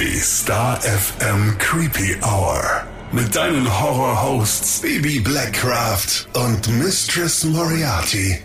[0.00, 2.62] Die Star FM Creepy Hour.
[3.10, 8.38] Mit deinen Horror-Hosts Baby Blackcraft und Mistress Moriarty.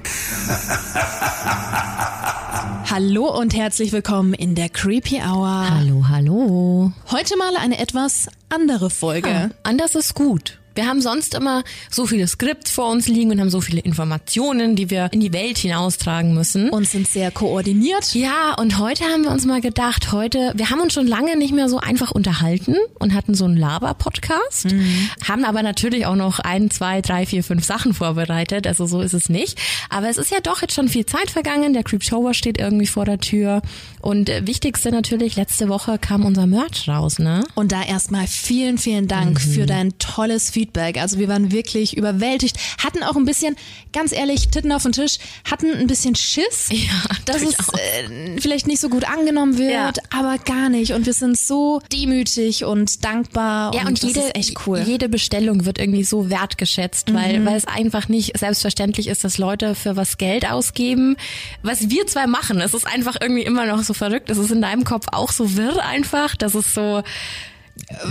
[2.89, 5.69] Hallo und herzlich willkommen in der Creepy Hour.
[5.69, 6.91] Hallo, hallo.
[7.11, 9.29] Heute mal eine etwas andere Folge.
[9.29, 10.59] Ja, anders ist gut.
[10.75, 14.75] Wir haben sonst immer so viele Skripts vor uns liegen und haben so viele Informationen,
[14.75, 16.69] die wir in die Welt hinaustragen müssen.
[16.69, 18.15] Und sind sehr koordiniert.
[18.15, 21.53] Ja, und heute haben wir uns mal gedacht, heute, wir haben uns schon lange nicht
[21.53, 25.09] mehr so einfach unterhalten und hatten so einen Laber-Podcast, mhm.
[25.27, 29.13] haben aber natürlich auch noch ein, zwei, drei, vier, fünf Sachen vorbereitet, also so ist
[29.13, 29.59] es nicht.
[29.89, 32.87] Aber es ist ja doch jetzt schon viel Zeit vergangen, der Creep Shower steht irgendwie
[32.87, 33.61] vor der Tür
[34.01, 37.43] und äh, wichtigste natürlich, letzte Woche kam unser Merch raus, ne?
[37.53, 39.51] Und da erstmal vielen, vielen Dank mhm.
[39.51, 40.97] für dein tolles Feedback Feedback.
[40.97, 43.55] Also wir waren wirklich überwältigt, hatten auch ein bisschen,
[43.91, 45.17] ganz ehrlich, Titten auf den Tisch,
[45.49, 49.91] hatten ein bisschen Schiss, ja, dass es äh, vielleicht nicht so gut angenommen wird, ja.
[50.17, 50.93] aber gar nicht.
[50.93, 53.73] Und wir sind so demütig und dankbar.
[53.75, 54.83] Ja, und, und jede, ist echt cool.
[54.85, 57.15] Jede Bestellung wird irgendwie so wertgeschätzt, mhm.
[57.15, 61.17] weil, weil es einfach nicht selbstverständlich ist, dass Leute für was Geld ausgeben.
[61.61, 64.29] Was wir zwei machen, es ist einfach irgendwie immer noch so verrückt.
[64.29, 67.03] Es ist in deinem Kopf auch so wirr einfach, dass es so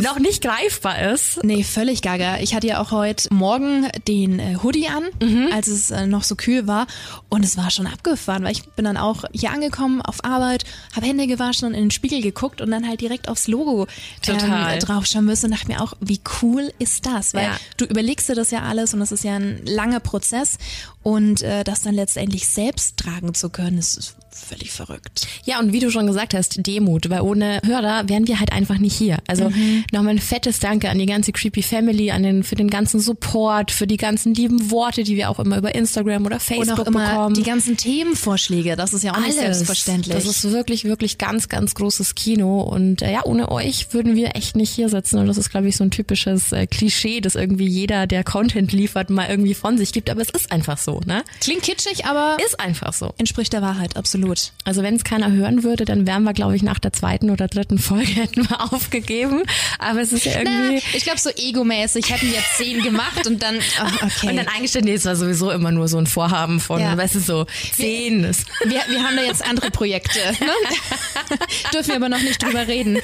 [0.00, 1.42] noch nicht greifbar ist.
[1.44, 2.38] Nee, völlig gaga.
[2.38, 5.48] Ich hatte ja auch heute Morgen den äh, Hoodie an, mhm.
[5.52, 6.86] als es äh, noch so kühl war
[7.28, 11.06] und es war schon abgefahren, weil ich bin dann auch hier angekommen auf Arbeit, habe
[11.06, 13.86] Hände gewaschen und in den Spiegel geguckt und dann halt direkt aufs Logo
[14.26, 17.32] ähm, draufschauen müssen und dachte mir auch, wie cool ist das?
[17.34, 17.56] Weil ja.
[17.76, 20.58] du überlegst dir das ja alles und das ist ja ein langer Prozess
[21.02, 25.26] und äh, das dann letztendlich selbst tragen zu können, ist völlig verrückt.
[25.44, 28.78] Ja, und wie du schon gesagt hast, Demut, weil ohne Hörer wären wir halt einfach
[28.78, 29.18] nicht hier.
[29.26, 29.84] Also mhm.
[29.92, 33.70] nochmal ein fettes Danke an die ganze Creepy Family, an den, für den ganzen Support,
[33.70, 36.86] für die ganzen lieben Worte, die wir auch immer über Instagram oder Facebook und auch
[36.86, 37.34] immer bekommen.
[37.34, 39.28] Die ganzen Themenvorschläge, das ist ja auch Alles.
[39.28, 40.14] nicht selbstverständlich.
[40.14, 42.62] Das ist wirklich, wirklich ganz, ganz großes Kino.
[42.62, 45.18] Und äh, ja, ohne euch würden wir echt nicht hier sitzen.
[45.18, 48.72] Und das ist, glaube ich, so ein typisches äh, Klischee, dass irgendwie jeder, der Content
[48.72, 50.10] liefert, mal irgendwie von sich gibt.
[50.10, 51.22] Aber es ist einfach so, ne?
[51.40, 53.12] Klingt kitschig, aber ist einfach so.
[53.18, 54.21] Entspricht der Wahrheit, absolut.
[54.22, 54.52] Absolut.
[54.64, 57.48] Also wenn es keiner hören würde, dann wären wir, glaube ich, nach der zweiten oder
[57.48, 59.42] dritten Folge hätten wir aufgegeben.
[59.78, 60.74] Aber es ist ja irgendwie.
[60.74, 63.56] Na, ich glaube, so egomäßig hätten wir zehn gemacht und dann.
[63.56, 64.28] Oh, okay.
[64.28, 66.96] Und dann eingestellt, nee, es war sowieso immer nur so ein Vorhaben von, ja.
[66.96, 68.22] weißt du, so zehn.
[68.22, 68.30] Wir,
[68.70, 70.20] wir, wir haben da jetzt andere Projekte.
[70.40, 71.38] Ne?
[71.74, 72.98] Dürfen wir aber noch nicht drüber reden.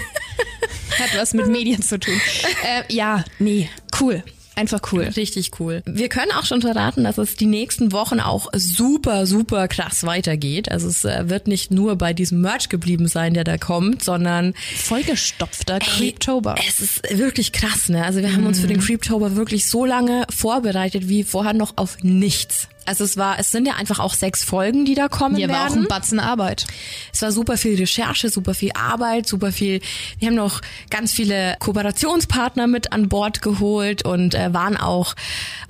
[0.99, 2.21] Hat was mit Medien zu tun.
[2.65, 3.69] Äh, ja, nee,
[4.01, 4.23] cool.
[4.59, 5.05] Einfach cool.
[5.05, 5.83] Richtig cool.
[5.87, 10.71] Wir können auch schon verraten, dass es die nächsten Wochen auch super, super krass weitergeht.
[10.71, 14.55] Also es äh, wird nicht nur bei diesem Merch geblieben sein, der da kommt, sondern
[14.77, 16.57] vollgestopfter Creeptober.
[16.69, 18.05] Es ist wirklich krass, ne?
[18.05, 18.83] Also wir haben uns für den mhm.
[18.83, 22.69] Creeptober wirklich so lange vorbereitet wie vorher noch auf nichts.
[22.89, 25.61] Also es war, es sind ja einfach auch sechs Folgen, die da kommen Hier werden.
[25.61, 26.67] war auch ein Batzen Arbeit.
[27.13, 29.81] Es war super viel Recherche, super viel Arbeit, super viel.
[30.19, 35.15] Wir haben noch ganz viele Kooperationspartner mit an Bord geholt und äh, waren auch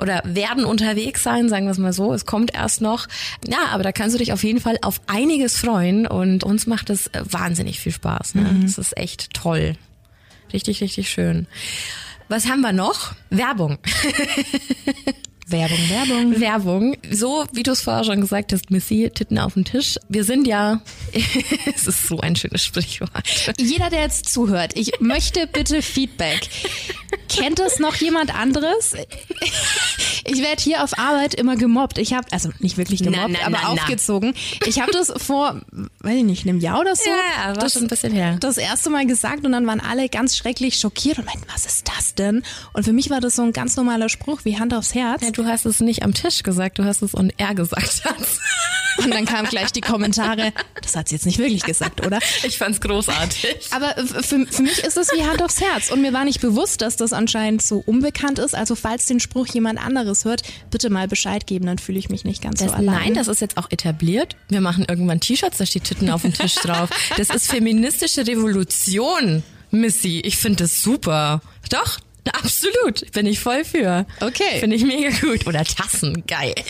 [0.00, 2.14] oder werden unterwegs sein, sagen wir es mal so.
[2.14, 3.08] Es kommt erst noch.
[3.48, 6.88] Ja, aber da kannst du dich auf jeden Fall auf einiges freuen und uns macht
[6.88, 8.36] es äh, wahnsinnig viel Spaß.
[8.36, 8.42] Ne?
[8.42, 8.62] Mhm.
[8.62, 9.74] Das ist echt toll.
[10.52, 11.48] Richtig, richtig schön.
[12.28, 13.14] Was haben wir noch?
[13.30, 13.78] Werbung.
[15.50, 16.40] Werbung, Werbung.
[16.40, 16.96] Werbung.
[17.10, 19.98] So, wie du es vorher schon gesagt hast, Missy, Titten auf dem Tisch.
[20.08, 20.82] Wir sind ja,
[21.74, 23.10] es ist so ein schönes Sprichwort.
[23.58, 26.50] Jeder, der jetzt zuhört, ich möchte bitte Feedback.
[27.28, 28.94] Kennt das noch jemand anderes?
[30.24, 31.96] Ich werde hier auf Arbeit immer gemobbt.
[31.96, 34.34] Ich habe, also nicht wirklich gemobbt, na, na, aber na, aufgezogen.
[34.66, 35.62] Ich habe das vor,
[36.00, 37.08] weiß ich nicht, einem Jahr oder so.
[37.08, 38.36] Ja, war das, schon ein bisschen her.
[38.40, 41.88] Das erste Mal gesagt und dann waren alle ganz schrecklich schockiert und meinten, was ist
[41.88, 42.42] das denn?
[42.74, 45.22] Und für mich war das so ein ganz normaler Spruch wie Hand aufs Herz.
[45.22, 48.16] Ja, du hast es nicht am Tisch gesagt, du hast es und er gesagt hat.
[48.98, 52.18] Und dann kamen gleich die Kommentare, das hat sie jetzt nicht wirklich gesagt, oder?
[52.42, 53.68] Ich fand's großartig.
[53.70, 55.92] Aber für, für mich ist es wie Hand aufs Herz.
[55.92, 58.56] Und mir war nicht bewusst, dass das anscheinend so unbekannt ist.
[58.56, 62.24] Also falls den Spruch jemand anderes hört, bitte mal Bescheid geben, dann fühle ich mich
[62.24, 62.94] nicht ganz das, so allein.
[63.04, 64.34] Nein, das ist jetzt auch etabliert.
[64.48, 66.90] Wir machen irgendwann T-Shirts, da steht Titten auf dem Tisch drauf.
[67.16, 69.44] Das ist feministische Revolution.
[69.70, 71.40] Missy, ich finde das super.
[71.70, 72.00] Doch,
[72.32, 74.06] Absolut, bin ich voll für.
[74.20, 74.60] Okay.
[74.60, 75.46] Finde ich mega gut.
[75.46, 76.54] Oder Tassen, geil.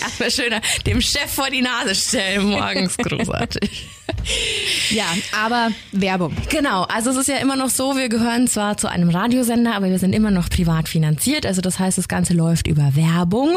[0.00, 3.88] Erstmal schöner dem Chef vor die Nase stellen morgens, großartig.
[4.90, 5.06] Ja,
[5.40, 6.36] aber Werbung.
[6.48, 9.88] Genau, also es ist ja immer noch so, wir gehören zwar zu einem Radiosender, aber
[9.88, 11.46] wir sind immer noch privat finanziert.
[11.46, 13.56] Also das heißt, das Ganze läuft über Werbung.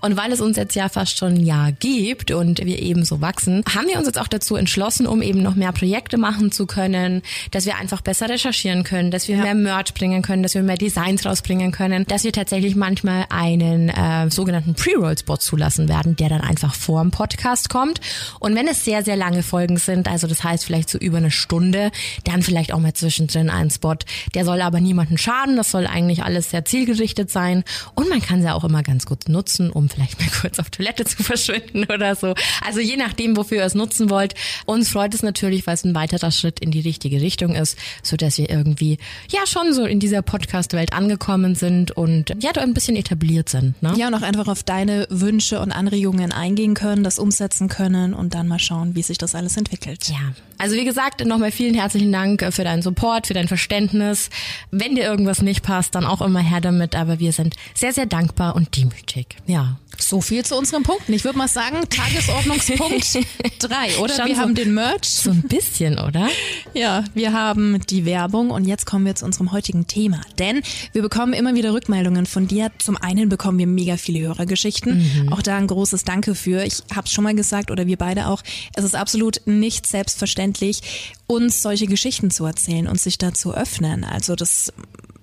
[0.00, 3.20] Und weil es uns jetzt ja fast schon ein Jahr gibt und wir eben so
[3.20, 6.66] wachsen, haben wir uns jetzt auch dazu entschlossen, um eben noch mehr Projekte machen zu
[6.66, 7.22] können,
[7.52, 9.43] dass wir einfach besser recherchieren können, dass wir ja.
[9.44, 13.90] Mehr Merch bringen können, dass wir mehr Designs rausbringen können, dass wir tatsächlich manchmal einen
[13.90, 18.00] äh, sogenannten Pre-Roll-Spot zulassen werden, der dann einfach vor dem Podcast kommt.
[18.40, 21.30] Und wenn es sehr, sehr lange Folgen sind, also das heißt, vielleicht so über eine
[21.30, 21.90] Stunde,
[22.24, 23.96] dann vielleicht auch mal zwischendrin einen Spot.
[24.34, 27.64] Der soll aber niemanden schaden, das soll eigentlich alles sehr zielgerichtet sein
[27.94, 31.04] und man kann sie auch immer ganz gut nutzen, um vielleicht mal kurz auf Toilette
[31.04, 32.34] zu verschwinden oder so.
[32.64, 34.34] Also je nachdem, wofür ihr es nutzen wollt.
[34.64, 38.16] Uns freut es natürlich, weil es ein weiterer Schritt in die richtige Richtung ist, so
[38.16, 38.96] dass wir irgendwie
[39.30, 43.80] ja schon so in dieser Podcast-Welt angekommen sind und ja, da ein bisschen etabliert sind.
[43.82, 43.94] Ne?
[43.96, 48.34] Ja, und auch einfach auf deine Wünsche und Anregungen eingehen können, das umsetzen können und
[48.34, 50.08] dann mal schauen, wie sich das alles entwickelt.
[50.08, 54.30] Ja, also wie gesagt, nochmal vielen herzlichen Dank für deinen Support, für dein Verständnis.
[54.70, 58.06] Wenn dir irgendwas nicht passt, dann auch immer her damit, aber wir sind sehr, sehr
[58.06, 59.36] dankbar und demütig.
[59.46, 59.78] Ja.
[60.02, 61.12] So viel zu unseren Punkten.
[61.12, 63.18] Ich würde mal sagen, Tagesordnungspunkt
[63.58, 64.14] drei, oder?
[64.14, 65.04] Schon wir so- haben den Merch.
[65.04, 66.28] So ein bisschen, oder?
[66.74, 70.20] Ja, wir haben die Werbung und jetzt kommen wir zu unserem heutigen Thema.
[70.38, 70.62] Denn
[70.92, 72.70] wir bekommen immer wieder Rückmeldungen von dir.
[72.78, 75.28] Zum einen bekommen wir mega viele Hörergeschichten.
[75.30, 76.64] Auch da ein großes Danke für.
[76.64, 78.42] Ich habe es schon mal gesagt oder wir beide auch.
[78.74, 80.80] Es ist absolut nicht selbstverständlich,
[81.26, 84.04] uns solche Geschichten zu erzählen und sich da zu öffnen.
[84.04, 84.72] Also das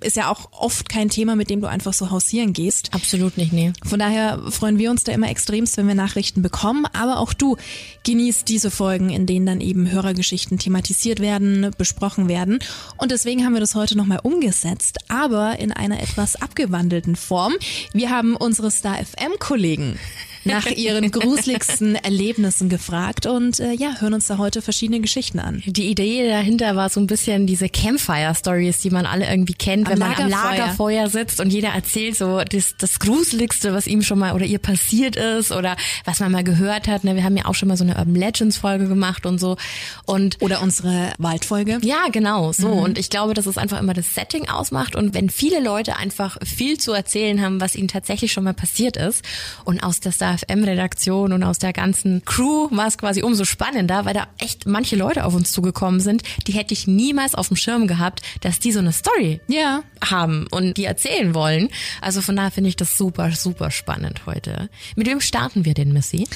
[0.03, 2.93] ist ja auch oft kein Thema, mit dem du einfach so hausieren gehst.
[2.93, 3.73] Absolut nicht, nee.
[3.83, 6.85] Von daher freuen wir uns da immer extremst, wenn wir Nachrichten bekommen.
[6.93, 7.57] Aber auch du
[8.03, 12.59] genießt diese Folgen, in denen dann eben Hörergeschichten thematisiert werden, besprochen werden.
[12.97, 17.53] Und deswegen haben wir das heute nochmal umgesetzt, aber in einer etwas abgewandelten Form.
[17.93, 19.99] Wir haben unsere Star FM-Kollegen
[20.43, 25.61] nach ihren gruseligsten Erlebnissen gefragt und äh, ja, hören uns da heute verschiedene Geschichten an.
[25.65, 29.93] Die Idee dahinter war so ein bisschen diese Campfire-Stories, die man alle irgendwie kennt, Am
[29.93, 31.09] wenn man am Lagerfeuer.
[31.09, 35.15] Sitzt und jeder erzählt so das, das Gruseligste, was ihm schon mal oder ihr passiert
[35.15, 37.03] ist oder was man mal gehört hat.
[37.03, 39.57] Ne, Wir haben ja auch schon mal so eine Urban Legends Folge gemacht und so.
[40.05, 41.79] Und Oder unsere Waldfolge.
[41.81, 42.67] ja, genau, so.
[42.69, 44.95] Und ich glaube, dass es einfach immer das Setting ausmacht.
[44.95, 48.97] Und wenn viele Leute einfach viel zu erzählen haben, was ihnen tatsächlich schon mal passiert
[48.97, 49.23] ist,
[49.65, 54.05] und aus der Star FM-Redaktion und aus der ganzen Crew war es quasi umso spannender,
[54.05, 57.57] weil da echt manche Leute auf uns zugekommen sind, die hätte ich niemals auf dem
[57.57, 61.69] Schirm gehabt, dass die so eine Story Ja, haben und die erzählen wollen.
[62.01, 64.69] Also von daher finde ich das super, super spannend heute.
[64.95, 66.27] Mit wem starten wir denn, Missy?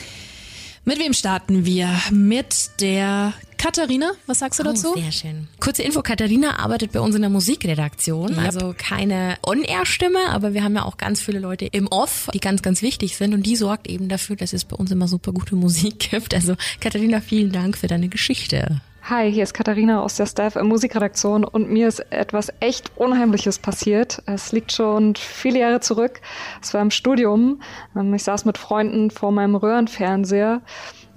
[0.86, 1.90] mit wem starten wir?
[2.12, 3.34] Mit der
[3.66, 4.12] Katharina.
[4.28, 4.94] Was sagst du dazu?
[4.96, 5.48] Oh, sehr schön.
[5.60, 8.38] Kurze Info, Katharina arbeitet bei uns in der Musikredaktion.
[8.38, 12.62] Also keine On-Air-Stimme, aber wir haben ja auch ganz viele Leute im Off, die ganz,
[12.62, 13.34] ganz wichtig sind.
[13.34, 16.36] Und die sorgt eben dafür, dass es bei uns immer super gute Musik gibt.
[16.36, 18.82] Also Katharina, vielen Dank für deine Geschichte.
[19.10, 24.22] Hi, hier ist Katharina aus der Staff Musikredaktion und mir ist etwas echt Unheimliches passiert.
[24.28, 26.22] Es liegt schon viele Jahre zurück.
[26.62, 27.62] Es war im Studium.
[27.96, 30.62] Ähm, Ich saß mit Freunden vor meinem Röhrenfernseher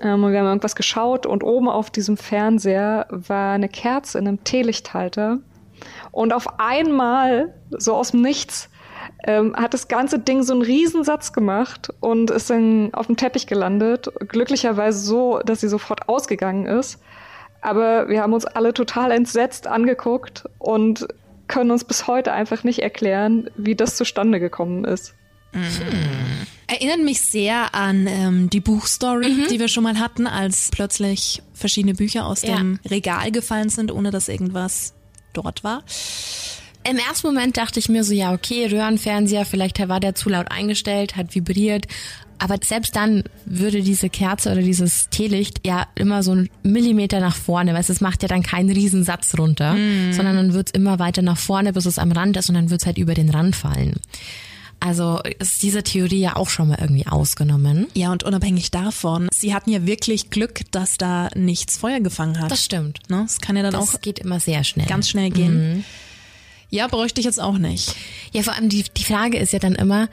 [0.00, 4.28] ähm, und wir haben irgendwas geschaut und oben auf diesem Fernseher war eine Kerze in
[4.28, 5.38] einem Teelichthalter.
[6.10, 8.68] Und auf einmal, so aus dem Nichts,
[9.26, 13.46] ähm, hat das ganze Ding so einen Riesensatz gemacht und ist dann auf dem Teppich
[13.46, 14.10] gelandet.
[14.28, 17.00] Glücklicherweise so, dass sie sofort ausgegangen ist.
[17.60, 21.08] Aber wir haben uns alle total entsetzt angeguckt und
[21.48, 25.14] können uns bis heute einfach nicht erklären, wie das zustande gekommen ist.
[26.70, 31.94] Erinnert mich sehr an ähm, die Buchstory, die wir schon mal hatten, als plötzlich verschiedene
[31.94, 32.56] Bücher aus Ja.
[32.56, 34.92] dem Regal gefallen sind, ohne dass irgendwas
[35.32, 35.82] dort war.
[36.88, 40.50] Im ersten Moment dachte ich mir so, ja, okay, Röhrenfernseher, vielleicht war der zu laut
[40.50, 41.86] eingestellt, hat vibriert.
[42.38, 47.34] Aber selbst dann würde diese Kerze oder dieses Teelicht ja immer so einen Millimeter nach
[47.34, 49.76] vorne, weil es macht ja dann keinen Riesensatz runter,
[50.12, 52.86] sondern dann wird's immer weiter nach vorne, bis es am Rand ist und dann wird's
[52.86, 53.94] halt über den Rand fallen.
[54.80, 57.88] Also ist diese Theorie ja auch schon mal irgendwie ausgenommen.
[57.94, 62.50] Ja, und unabhängig davon, sie hatten ja wirklich Glück, dass da nichts Feuer gefangen hat.
[62.50, 63.00] Das stimmt.
[63.08, 63.22] ne?
[63.22, 64.86] Das kann ja dann Das auch geht immer sehr schnell.
[64.86, 65.84] ganz schnell gehen.
[66.70, 67.94] Ja, bräuchte ich jetzt auch nicht.
[68.32, 70.08] Ja, vor allem die, die Frage ist ja dann immer,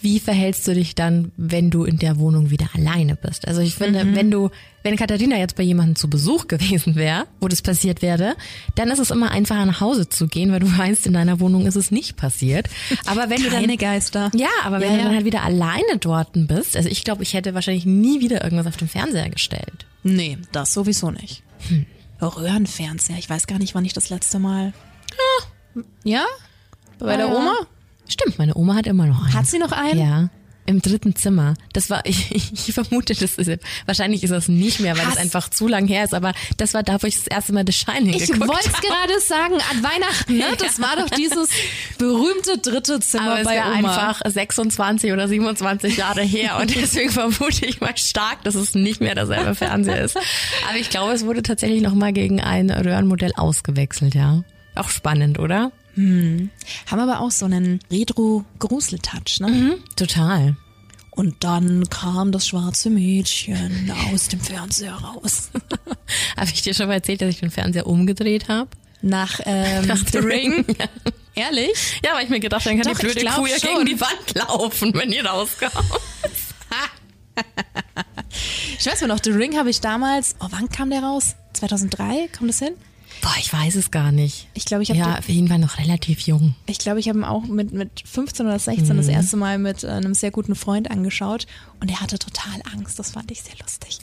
[0.00, 3.46] wie verhältst du dich dann, wenn du in der Wohnung wieder alleine bist?
[3.48, 4.50] Also ich finde, wenn du,
[4.82, 8.36] wenn Katharina jetzt bei jemandem zu Besuch gewesen wäre, wo das passiert wäre,
[8.74, 11.66] dann ist es immer einfacher nach Hause zu gehen, weil du weißt, in deiner Wohnung
[11.66, 12.68] ist es nicht passiert.
[13.06, 14.30] Aber wenn du Keine dann Geister.
[14.34, 15.16] ja, aber wenn Ja, du dann ja.
[15.16, 18.76] halt wieder alleine dort bist, also ich glaube, ich hätte wahrscheinlich nie wieder irgendwas auf
[18.76, 19.86] den Fernseher gestellt.
[20.02, 21.42] Nee, das sowieso nicht.
[22.20, 24.72] Röhrenfernseher, ich weiß gar nicht, wann ich das letzte Mal.
[26.04, 26.24] Ja?
[26.98, 27.34] Bei der Ja.
[27.36, 27.54] Oma?
[28.12, 29.34] Stimmt, meine Oma hat immer noch einen.
[29.34, 29.98] Hat sie noch einen?
[30.00, 30.28] Ja.
[30.64, 31.54] Im dritten Zimmer.
[31.72, 33.50] Das war, ich, ich vermute, das ist,
[33.86, 35.14] wahrscheinlich ist das nicht mehr, weil Krass.
[35.14, 37.64] das einfach zu lang her ist, aber das war da, wo ich das erste Mal
[37.66, 40.44] The Shining Ich geguckt wollte es gerade sagen, an Weihnachten, ne?
[40.58, 41.48] Das war doch dieses
[41.98, 43.88] berühmte dritte Zimmer Aber es bei war Oma.
[43.88, 49.00] einfach 26 oder 27 Jahre her und deswegen vermute ich mal stark, dass es nicht
[49.00, 50.16] mehr derselbe Fernseher ist.
[50.68, 54.44] Aber ich glaube, es wurde tatsächlich nochmal gegen ein Röhrenmodell ausgewechselt, ja.
[54.76, 55.72] Auch spannend, oder?
[55.96, 56.50] Haben
[57.00, 59.48] aber auch so einen Retro-Grusel-Touch, ne?
[59.48, 59.74] Mhm.
[59.96, 60.56] Total.
[61.10, 65.50] Und dann kam das schwarze Mädchen aus dem Fernseher raus.
[66.38, 68.70] Habe ich dir schon mal erzählt, dass ich den Fernseher umgedreht habe?
[69.02, 70.64] Nach, ähm, Nach The Ring.
[70.64, 70.76] Ring.
[71.34, 72.00] Ehrlich?
[72.04, 73.86] Ja, weil ich mir gedacht habe, dann kann Doch, die ich blöde Kuh ja gegen
[73.86, 75.72] die Wand laufen, wenn die rauskommt.
[78.78, 81.36] Ich weiß noch, The Ring habe ich damals, oh, wann kam der raus?
[81.52, 82.28] 2003?
[82.36, 82.74] Kommt das hin?
[83.22, 84.48] Boah, ich weiß es gar nicht.
[84.52, 86.56] Ich glaube, ich habe Ja, auf jeden Fall noch relativ jung.
[86.66, 88.96] Ich glaube, ich habe ihn auch mit, mit 15 oder 16 Mhm.
[88.98, 91.46] das erste Mal mit äh, einem sehr guten Freund angeschaut
[91.80, 92.98] und er hatte total Angst.
[92.98, 94.00] Das fand ich sehr lustig.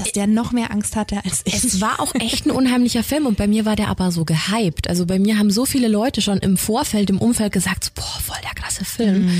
[0.00, 1.54] Dass der noch mehr Angst hatte als ich.
[1.54, 4.88] Es war auch echt ein unheimlicher Film und bei mir war der aber so gehypt.
[4.88, 8.20] Also bei mir haben so viele Leute schon im Vorfeld, im Umfeld gesagt, so, boah,
[8.22, 9.30] voll der krasse Film.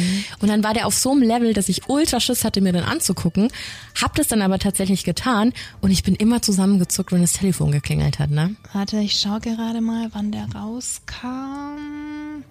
[0.41, 2.85] Und dann war der auf so einem Level, dass ich ultra Schiss hatte, mir den
[2.85, 3.49] anzugucken.
[4.01, 8.19] Hab das dann aber tatsächlich getan und ich bin immer zusammengezuckt, wenn das Telefon geklingelt
[8.19, 8.55] hat, ne?
[8.75, 12.45] Warte, ich schaue gerade mal, wann der rauskam.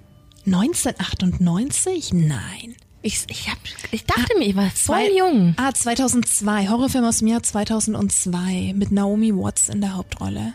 [0.45, 2.13] 1998?
[2.13, 2.75] Nein.
[3.01, 3.57] Ich, ich, hab,
[3.91, 5.53] ich dachte mir, ich war voll Zwei- jung.
[5.57, 6.67] Ah, 2002.
[6.67, 10.53] Horrorfilm aus dem Jahr 2002 mit Naomi Watts in der Hauptrolle.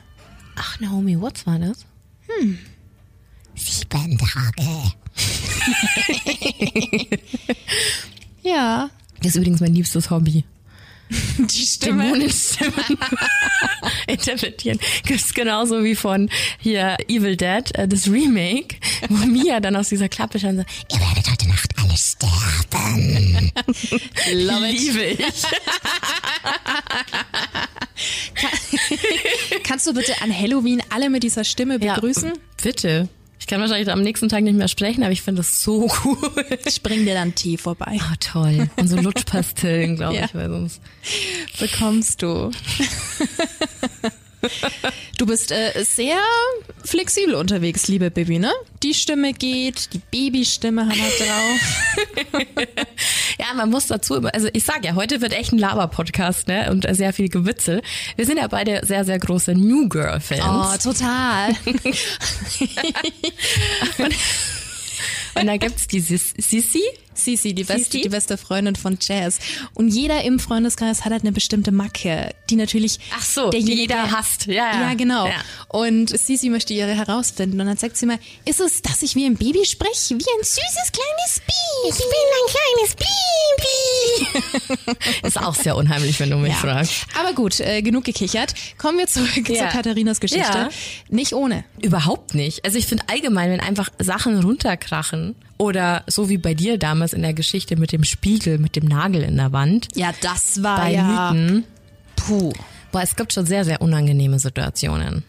[0.56, 1.86] Ach, Naomi Watts war das?
[3.54, 4.92] Sieben Tage.
[8.42, 8.90] Ja.
[9.20, 10.44] Das ist übrigens mein liebstes Hobby.
[11.38, 12.02] Die Stimme.
[12.04, 12.98] Dämonenstimmen
[14.06, 14.78] interpretieren.
[15.04, 18.76] Gibt's genauso wie von hier Evil Dead, äh, das Remake,
[19.08, 23.52] wo Mia dann aus dieser Klappe schon so, Ihr werdet heute Nacht alle sterben.
[24.32, 24.80] Love it.
[24.80, 25.18] liebe ich.
[29.62, 32.28] Kannst du bitte an Halloween alle mit dieser Stimme begrüßen?
[32.28, 33.08] Ja, bitte.
[33.44, 36.16] Ich kann wahrscheinlich am nächsten Tag nicht mehr sprechen, aber ich finde das so cool.
[36.64, 37.98] Ich bring dir dann Tee vorbei.
[38.00, 38.70] Ah, toll.
[38.76, 40.24] Und so Lutschpastillen, glaube Ja.
[40.24, 40.80] ich, weil sonst.
[41.60, 42.50] bekommst du.
[45.18, 46.16] Du bist äh, sehr
[46.84, 48.50] flexibel unterwegs, liebe Baby, ne?
[48.82, 52.56] Die Stimme geht, die Babystimme haben wir drauf.
[53.38, 56.70] Ja, man muss dazu, immer- also ich sag ja, heute wird echt ein Laber-Podcast, ne?
[56.70, 57.82] Und sehr viel Gewitzel.
[58.16, 60.40] Wir sind ja beide sehr, sehr große New Girl-Fans.
[60.44, 61.50] Oh, total.
[65.36, 66.82] Und da gibt's diese Sissi.
[67.14, 68.02] Sisi, die beste, Sisi?
[68.02, 69.38] die beste Freundin von Jazz.
[69.74, 74.10] Und jeder im Freundeskreis hat halt eine bestimmte Macke, die natürlich Ach so, die jeder
[74.10, 74.46] hasst.
[74.46, 74.80] Ja, ja.
[74.88, 75.26] Ja, genau.
[75.26, 75.34] Ja.
[75.68, 77.60] Und Sisi möchte ihre herausfinden.
[77.60, 80.14] Und dann sagt sie mal, ist es, dass ich wie ein Baby spreche?
[80.14, 81.88] Wie ein süßes kleines Baby.
[81.88, 82.06] Ich bin
[82.38, 83.14] ein kleines Baby.
[85.26, 86.58] Ist auch sehr unheimlich, wenn du mich Ja.
[86.58, 87.06] fragst.
[87.18, 88.54] Aber gut, äh, genug gekichert.
[88.78, 90.68] Kommen wir zurück zu Katharinas Geschichte.
[91.08, 91.64] Nicht ohne.
[91.82, 92.64] Überhaupt nicht.
[92.64, 97.22] Also ich finde allgemein, wenn einfach Sachen runterkrachen oder so wie bei dir damals in
[97.22, 100.92] der Geschichte mit dem Spiegel, mit dem Nagel in der Wand, Ja, das war bei
[100.92, 101.32] ja.
[101.32, 101.64] Mythen,
[102.16, 102.52] Puh.
[102.92, 105.22] boah, es gibt schon sehr, sehr unangenehme Situationen.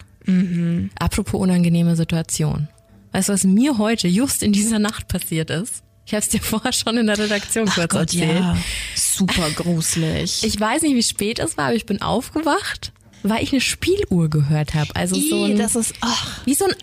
[0.98, 2.68] Apropos unangenehme Situation.
[3.12, 5.82] Weißt du, was mir heute just in dieser Nacht passiert ist?
[6.04, 8.40] Ich habe es dir vorher schon in der Redaktion kurz Gott, erzählt.
[8.40, 8.56] ja.
[8.96, 10.42] Super gruselig.
[10.44, 12.92] Ich weiß nicht, wie spät es war, aber ich bin aufgewacht,
[13.22, 14.94] weil ich eine Spieluhr gehört habe.
[14.94, 16.74] Also so Ih, ein, das ist, ach, wie so ein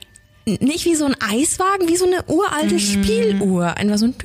[0.45, 3.77] nicht wie so ein Eiswagen, wie so eine uralte Spieluhr.
[3.77, 4.15] Einfach so ein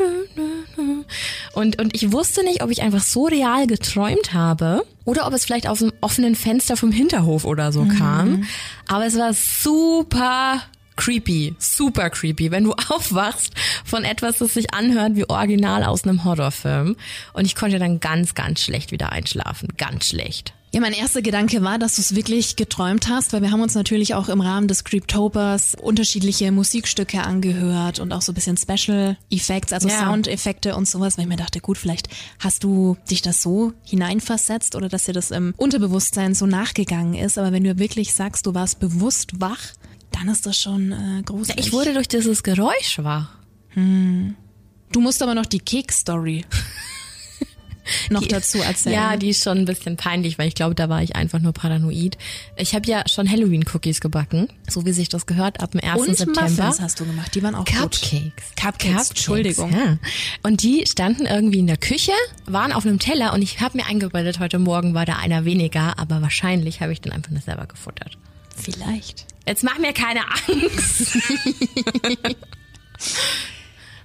[1.55, 5.45] und und ich wusste nicht, ob ich einfach so real geträumt habe oder ob es
[5.45, 8.45] vielleicht aus einem offenen Fenster vom Hinterhof oder so kam.
[8.89, 10.63] Aber es war super
[10.99, 13.53] creepy, super creepy, wenn du aufwachst
[13.85, 16.97] von etwas, das sich anhört wie original aus einem Horrorfilm.
[17.33, 19.69] Und ich konnte dann ganz, ganz schlecht wieder einschlafen.
[19.79, 20.53] Ganz schlecht.
[20.71, 23.75] Ja, mein erster Gedanke war, dass du es wirklich geträumt hast, weil wir haben uns
[23.75, 29.17] natürlich auch im Rahmen des Creeptopers unterschiedliche Musikstücke angehört und auch so ein bisschen Special
[29.31, 30.01] Effects, also Ja.
[30.05, 34.75] Soundeffekte und sowas, weil ich mir dachte, gut, vielleicht hast du dich das so hineinversetzt
[34.75, 38.53] oder dass dir das im Unterbewusstsein so nachgegangen ist, aber wenn du wirklich sagst, du
[38.53, 39.73] warst bewusst wach,
[40.11, 41.59] dann ist das schon äh, gruselig.
[41.67, 43.29] Ich wurde durch dieses Geräusch wach.
[43.75, 46.45] du musst aber noch die Cake-Story
[48.11, 48.95] noch dazu erzählen.
[48.95, 51.53] Ja, die ist schon ein bisschen peinlich, weil ich glaube, da war ich einfach nur
[51.53, 52.19] paranoid.
[52.57, 56.01] Ich habe ja schon Halloween-Cookies gebacken, so wie sich das gehört, ab dem 1.
[56.01, 56.43] und September.
[56.43, 57.77] Muffins hast du gemacht, die waren auch gut.
[57.77, 58.45] Cupcakes.
[58.61, 59.73] Cupcakes, Entschuldigung.
[59.73, 59.99] Ja.
[60.43, 62.13] Und die standen irgendwie in der Küche,
[62.47, 65.99] waren auf einem Teller und ich habe mir eingebildet, heute Morgen war da einer weniger,
[65.99, 68.19] aber wahrscheinlich habe ich den einfach nur selber gefuttert.
[68.61, 69.27] Vielleicht.
[69.47, 71.17] Jetzt mach mir keine Angst.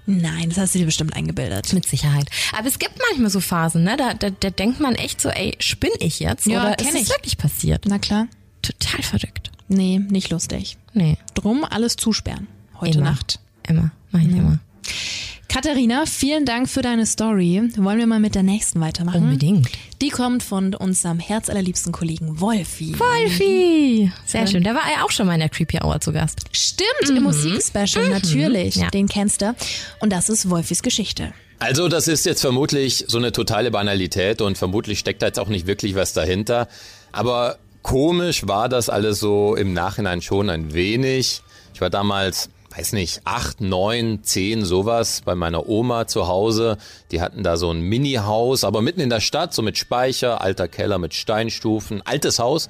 [0.05, 1.71] Nein, das hast du dir bestimmt eingebildet.
[1.73, 2.29] Mit Sicherheit.
[2.51, 3.95] Aber es gibt manchmal so Phasen, ne?
[3.95, 6.45] Da, da, da denkt man echt so, ey, spinn ich jetzt?
[6.45, 7.09] Ja, Oder ist es ich.
[7.09, 7.85] wirklich passiert?
[7.87, 8.27] Na klar.
[8.61, 9.51] Total verrückt.
[9.69, 10.77] Nee, nicht lustig.
[10.93, 11.17] Nee.
[11.35, 12.47] Drum alles zusperren.
[12.81, 13.11] Heute Immer.
[13.11, 13.39] Nacht.
[13.67, 13.91] Immer.
[14.11, 14.59] Mach ich immer.
[15.53, 17.61] Katharina, vielen Dank für deine Story.
[17.75, 19.21] Wollen wir mal mit der nächsten weitermachen?
[19.21, 19.69] Unbedingt.
[20.01, 22.97] Die kommt von unserem herzallerliebsten Kollegen Wolfi.
[22.97, 24.11] Wolfi!
[24.25, 24.63] Sehr schön.
[24.63, 26.39] Der war ja auch schon mal in der Creepy Hour zu Gast.
[26.51, 28.77] Stimmt, im Musikspecial, natürlich.
[28.77, 28.89] Ja.
[28.89, 29.55] Den kennst du.
[29.99, 31.33] Und das ist Wolfis Geschichte.
[31.59, 35.49] Also das ist jetzt vermutlich so eine totale Banalität und vermutlich steckt da jetzt auch
[35.49, 36.67] nicht wirklich was dahinter.
[37.11, 41.43] Aber komisch war das alles so im Nachhinein schon ein wenig.
[41.75, 46.77] Ich war damals weiß nicht, acht, neun, zehn, sowas bei meiner Oma zu Hause.
[47.11, 50.67] Die hatten da so ein Mini-Haus, aber mitten in der Stadt, so mit Speicher, alter
[50.67, 52.69] Keller mit Steinstufen, altes Haus,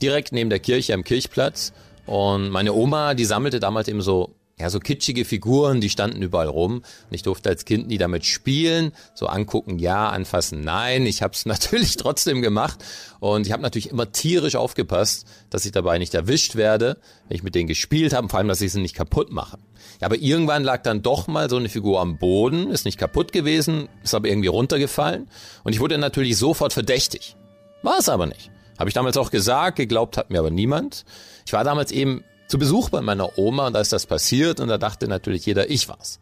[0.00, 1.72] direkt neben der Kirche am Kirchplatz.
[2.06, 6.48] Und meine Oma, die sammelte damals eben so ja, so kitschige Figuren, die standen überall
[6.48, 6.76] rum.
[6.76, 8.92] Und ich durfte als Kind nie damit spielen.
[9.14, 11.06] So angucken, ja, anfassen, nein.
[11.06, 12.84] Ich habe es natürlich trotzdem gemacht.
[13.20, 16.98] Und ich habe natürlich immer tierisch aufgepasst, dass ich dabei nicht erwischt werde,
[17.28, 18.28] wenn ich mit denen gespielt habe.
[18.28, 19.58] Vor allem, dass ich sie nicht kaputt mache.
[20.00, 23.32] Ja, aber irgendwann lag dann doch mal so eine Figur am Boden, ist nicht kaputt
[23.32, 25.28] gewesen, ist aber irgendwie runtergefallen.
[25.64, 27.36] Und ich wurde natürlich sofort verdächtig.
[27.82, 28.50] War es aber nicht.
[28.78, 31.04] Habe ich damals auch gesagt, geglaubt hat mir aber niemand.
[31.46, 34.68] Ich war damals eben zu Besuch bei meiner Oma und da ist das passiert und
[34.68, 36.18] da dachte natürlich jeder, ich war's.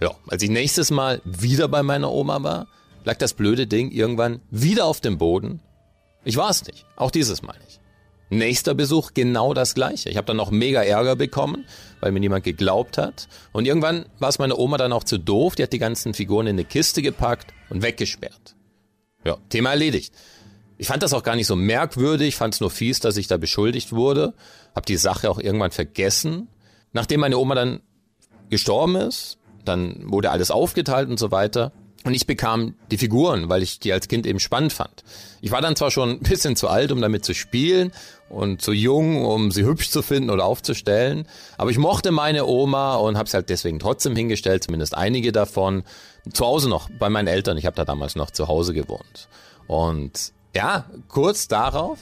[0.00, 2.66] Ja, als ich nächstes Mal wieder bei meiner Oma war,
[3.04, 5.60] lag das blöde Ding irgendwann wieder auf dem Boden.
[6.24, 7.80] Ich war es nicht, auch dieses Mal nicht.
[8.30, 10.10] Nächster Besuch genau das gleiche.
[10.10, 11.64] Ich habe dann noch mega Ärger bekommen,
[12.00, 13.28] weil mir niemand geglaubt hat.
[13.52, 16.46] Und irgendwann war es meine Oma dann auch zu doof, die hat die ganzen Figuren
[16.48, 18.56] in eine Kiste gepackt und weggesperrt.
[19.24, 20.12] Ja, Thema erledigt.
[20.76, 23.36] Ich fand das auch gar nicht so merkwürdig, fand es nur fies, dass ich da
[23.36, 24.34] beschuldigt wurde,
[24.74, 26.48] habe die Sache auch irgendwann vergessen.
[26.92, 27.80] Nachdem meine Oma dann
[28.50, 31.72] gestorben ist, dann wurde alles aufgeteilt und so weiter.
[32.04, 35.02] Und ich bekam die Figuren, weil ich die als Kind eben spannend fand.
[35.40, 37.92] Ich war dann zwar schon ein bisschen zu alt, um damit zu spielen
[38.28, 42.96] und zu jung, um sie hübsch zu finden oder aufzustellen, aber ich mochte meine Oma
[42.96, 45.82] und habe sie halt deswegen trotzdem hingestellt, zumindest einige davon.
[46.32, 49.28] Zu Hause noch, bei meinen Eltern, ich habe da damals noch zu Hause gewohnt.
[49.66, 51.98] Und ja, kurz darauf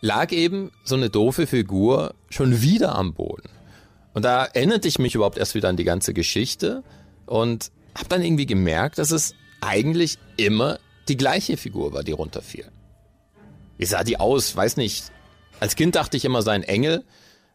[0.00, 3.48] lag eben so eine doofe Figur schon wieder am Boden.
[4.12, 6.82] Und da erinnerte ich mich überhaupt erst wieder an die ganze Geschichte
[7.26, 10.78] und habe dann irgendwie gemerkt, dass es eigentlich immer
[11.08, 12.66] die gleiche Figur war, die runterfiel.
[13.78, 14.56] Wie sah die aus?
[14.56, 15.10] Weiß nicht.
[15.58, 17.04] Als Kind dachte ich immer, sei ein Engel.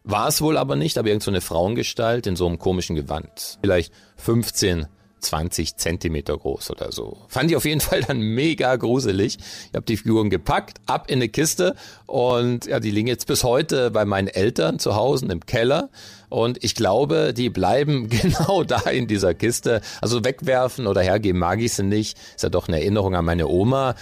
[0.04, 3.58] War es wohl aber nicht, aber irgend so eine Frauengestalt in so einem komischen Gewand.
[3.60, 4.86] Vielleicht 15,
[5.20, 7.18] 20 Zentimeter groß oder so.
[7.28, 9.38] Fand ich auf jeden Fall dann mega gruselig.
[9.38, 11.74] Ich habe die Figuren gepackt, ab in eine Kiste
[12.06, 15.88] und ja, die liegen jetzt bis heute bei meinen Eltern zu Hause im Keller.
[16.28, 19.80] Und ich glaube, die bleiben genau da in dieser Kiste.
[20.00, 22.18] Also wegwerfen oder hergeben mag ich sie nicht.
[22.34, 23.94] Ist ja doch eine Erinnerung an meine Oma.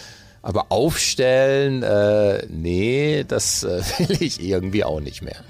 [0.42, 5.42] Aber aufstellen, äh, nee, das äh, will ich irgendwie auch nicht mehr.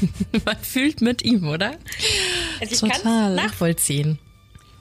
[0.44, 1.72] Man fühlt mit ihm, oder?
[2.60, 4.18] Also ich kann nachvollziehen.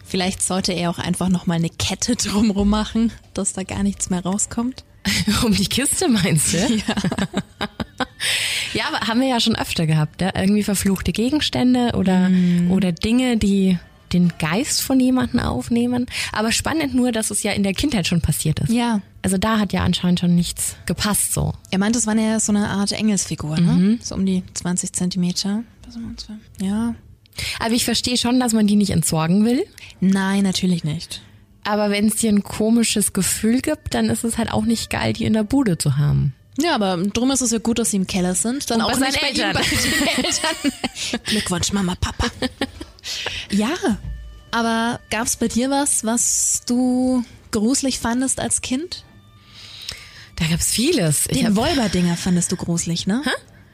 [0.10, 4.24] Vielleicht sollte er auch einfach nochmal eine Kette drumrum machen, dass da gar nichts mehr
[4.24, 4.84] rauskommt.
[5.46, 6.58] um die Kiste meinst du?
[6.58, 6.96] Ja.
[8.74, 10.32] ja, aber haben wir ja schon öfter gehabt, ja?
[10.36, 12.72] irgendwie verfluchte Gegenstände oder, mm.
[12.72, 13.78] oder Dinge, die
[14.12, 16.08] den Geist von jemandem aufnehmen.
[16.32, 18.72] Aber spannend nur, dass es ja in der Kindheit schon passiert ist.
[18.72, 19.02] Ja.
[19.22, 21.54] Also da hat ja anscheinend schon nichts gepasst so.
[21.70, 23.74] Er meint, es war ja so eine Art Engelsfigur, ne?
[23.74, 24.00] Mhm.
[24.02, 25.64] So um die 20 Zentimeter.
[26.60, 26.96] Ja.
[27.60, 29.66] Aber ich verstehe schon, dass man die nicht entsorgen will.
[30.00, 31.22] Nein, natürlich nicht.
[31.64, 35.14] Aber wenn es dir ein komisches Gefühl gibt, dann ist es halt auch nicht geil,
[35.14, 36.34] die in der Bude zu haben.
[36.58, 38.70] Ja, aber drum ist es ja gut, dass sie im Keller sind.
[38.70, 39.54] Dann Und auch bei nicht bei, Eltern.
[39.54, 41.22] bei den Eltern.
[41.26, 42.28] Glückwunsch, Mama, Papa.
[43.52, 43.70] ja,
[44.52, 49.04] aber gab es bei dir was, was du gruselig fandest als Kind?
[50.36, 51.26] Da gab's vieles.
[51.26, 53.22] Den Wolberdinger fandest du gruselig, ne?
[53.26, 53.30] Hä?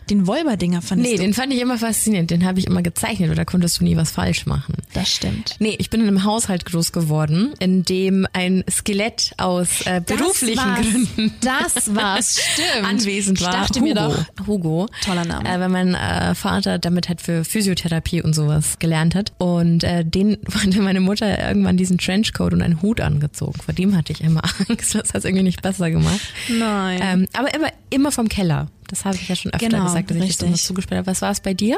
[0.10, 1.24] Den Wolberdinger fandest nee, du?
[1.24, 2.30] den fand ich immer faszinierend.
[2.32, 4.76] Den habe ich immer gezeichnet oder konntest du nie was falsch machen.
[4.94, 5.56] Das stimmt.
[5.60, 10.56] Nee, ich bin in einem Haushalt groß geworden, in dem ein Skelett aus äh, beruflichen
[10.58, 12.88] das Gründen das war's, stimmt.
[12.88, 13.50] anwesend war.
[13.50, 13.88] Ich dachte Hugo.
[13.88, 14.88] mir doch, Hugo.
[15.04, 15.50] Toller Name.
[15.50, 19.34] Äh, weil mein äh, Vater damit halt für Physiotherapie und sowas gelernt hat.
[19.40, 23.60] Und äh, den hatte meine Mutter irgendwann diesen Trenchcoat und einen Hut angezogen.
[23.62, 24.96] Vor dem hatte ich immer Angst.
[24.96, 26.22] Das hat es irgendwie nicht besser gemacht.
[26.50, 27.00] Nein.
[27.02, 28.68] Ähm, aber immer, immer vom Keller.
[28.88, 30.38] Das habe ich ja schon öfter Genau, gesagt, dass ich richtig.
[30.40, 31.08] das immer zugespielt habe.
[31.08, 31.78] Was war es bei dir?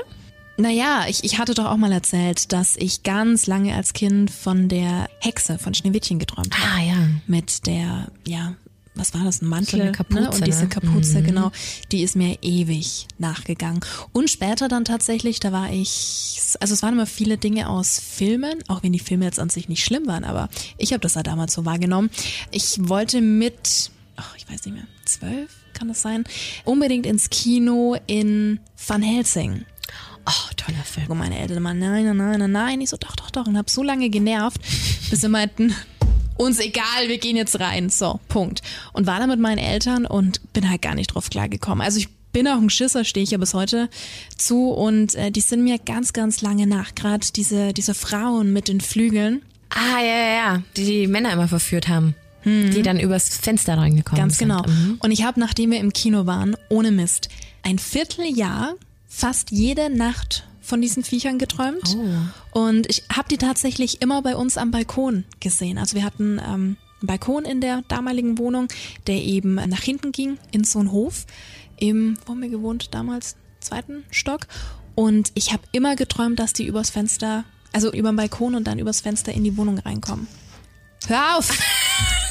[0.58, 4.68] Naja, ich, ich hatte doch auch mal erzählt, dass ich ganz lange als Kind von
[4.70, 6.72] der Hexe von Schneewittchen geträumt habe.
[6.76, 7.08] Ah, ja.
[7.28, 8.56] Mit der, ja,
[8.96, 9.78] was war das, ein Mantel?
[9.78, 10.32] So eine Kapuze, ne?
[10.32, 10.70] Und diese ne?
[10.70, 11.24] Kapuze, Mhm.
[11.26, 11.52] genau,
[11.92, 13.82] die ist mir ewig nachgegangen.
[14.14, 18.56] Und später dann tatsächlich, da war ich, also es waren immer viele Dinge aus Filmen,
[18.68, 21.22] auch wenn die Filme jetzt an sich nicht schlimm waren, aber ich habe das ja
[21.22, 22.10] damals so wahrgenommen.
[22.50, 26.24] Ich wollte mit, ach, ich weiß nicht mehr, zwölf kann das sein,
[26.66, 29.66] unbedingt ins Kino in Van Helsing.
[30.26, 31.08] Oh, toller Film.
[31.10, 32.82] Und meine Eltern immer, nein, nein, nein, nein, nein.
[32.82, 33.48] Ich so, doch, doch, doch.
[33.48, 34.60] Und hab so lange genervt,
[35.10, 35.74] bis sie meinten,
[36.36, 37.90] uns egal, wir gehen jetzt rein.
[37.90, 38.62] So, Punkt.
[38.92, 41.82] Und war da mit meinen Eltern und bin halt gar nicht drauf klargekommen.
[41.82, 43.90] Also ich bin auch ein Schisser, stehe ich ja bis heute
[44.38, 44.70] zu.
[44.70, 46.94] Und äh, die sind mir ganz, ganz lange nach.
[46.94, 49.42] Gerade diese, diese Frauen mit den Flügeln.
[49.70, 50.64] Ah, ja, ja, ja.
[50.76, 52.16] Die die Männer immer verführt haben.
[52.48, 54.50] Die dann übers Fenster reingekommen Ganz sind.
[54.50, 54.64] genau.
[54.64, 54.98] Mhm.
[55.02, 57.30] Und ich habe, nachdem wir im Kino waren, ohne Mist,
[57.64, 58.76] ein Vierteljahr
[59.08, 61.96] fast jede Nacht von diesen Viechern geträumt.
[62.54, 62.60] Oh.
[62.60, 65.78] Und ich habe die tatsächlich immer bei uns am Balkon gesehen.
[65.78, 68.68] Also wir hatten ähm, einen Balkon in der damaligen Wohnung,
[69.08, 71.26] der eben nach hinten ging in so einen Hof.
[71.78, 73.38] Im, wo haben wir gewohnt damals?
[73.62, 74.48] Zweiten Stock.
[74.94, 78.78] Und ich habe immer geträumt, dass die übers Fenster, also über den Balkon und dann
[78.78, 80.28] übers Fenster in die Wohnung reinkommen.
[81.08, 81.50] Hör auf!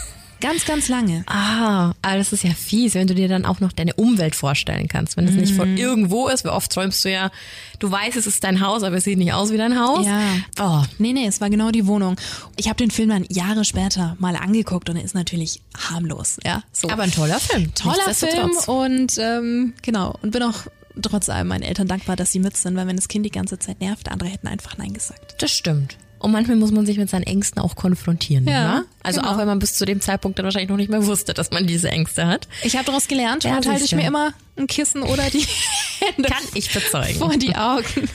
[0.48, 1.24] ganz, ganz lange.
[1.26, 4.88] Ah, aber das ist ja fies, wenn du dir dann auch noch deine Umwelt vorstellen
[4.88, 5.16] kannst.
[5.16, 5.56] Wenn es nicht Mhm.
[5.56, 7.30] von irgendwo ist, weil oft träumst du ja,
[7.78, 10.06] du weißt, es ist dein Haus, aber es sieht nicht aus wie dein Haus.
[10.06, 10.20] Ja.
[10.61, 12.16] Oh, Nee, nee, es war genau die Wohnung.
[12.56, 16.62] Ich habe den Film dann Jahre später mal angeguckt und er ist natürlich harmlos, ja.
[16.72, 16.88] So.
[16.90, 17.74] aber ein toller Film.
[17.74, 20.54] toller Film und ähm, genau und bin auch
[21.02, 23.59] trotz allem meinen Eltern dankbar, dass sie mit sind, weil wenn das Kind die ganze
[23.59, 25.37] Zeit nervt, andere hätten einfach nein gesagt.
[25.42, 25.96] Das stimmt.
[26.18, 28.82] Und manchmal muss man sich mit seinen Ängsten auch konfrontieren, nicht Ja, wahr?
[29.06, 29.34] Also genau.
[29.34, 31.64] auch wenn man bis zu dem Zeitpunkt dann wahrscheinlich noch nicht mehr wusste, dass man
[31.68, 32.48] diese Ängste hat.
[32.64, 35.46] Ich habe daraus gelernt Ja, halte ich mir immer ein Kissen oder die
[36.00, 37.18] Hände Kann ich bezeugen.
[37.18, 37.84] vor die Augen.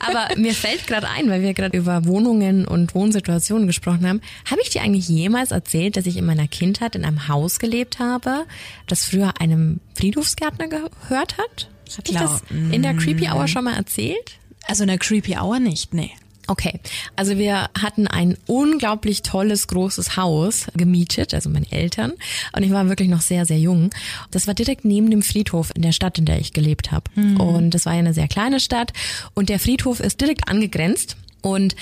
[0.00, 4.60] Aber mir fällt gerade ein, weil wir gerade über Wohnungen und Wohnsituationen gesprochen haben, habe
[4.62, 8.44] ich dir eigentlich jemals erzählt, dass ich in meiner Kindheit in einem Haus gelebt habe,
[8.86, 11.70] das früher einem Friedhofsgärtner gehört hat?
[11.96, 14.32] Habe ich das in der Creepy Hour schon mal erzählt?
[14.66, 16.10] Also in der Creepy Hour nicht, nee.
[16.46, 16.78] Okay,
[17.16, 22.12] also wir hatten ein unglaublich tolles, großes Haus gemietet, also meine Eltern.
[22.54, 23.90] Und ich war wirklich noch sehr, sehr jung.
[24.30, 27.10] Das war direkt neben dem Friedhof in der Stadt, in der ich gelebt habe.
[27.38, 28.92] Und das war ja eine sehr kleine Stadt.
[29.34, 31.16] Und der Friedhof ist direkt angegrenzt.
[31.40, 31.76] Und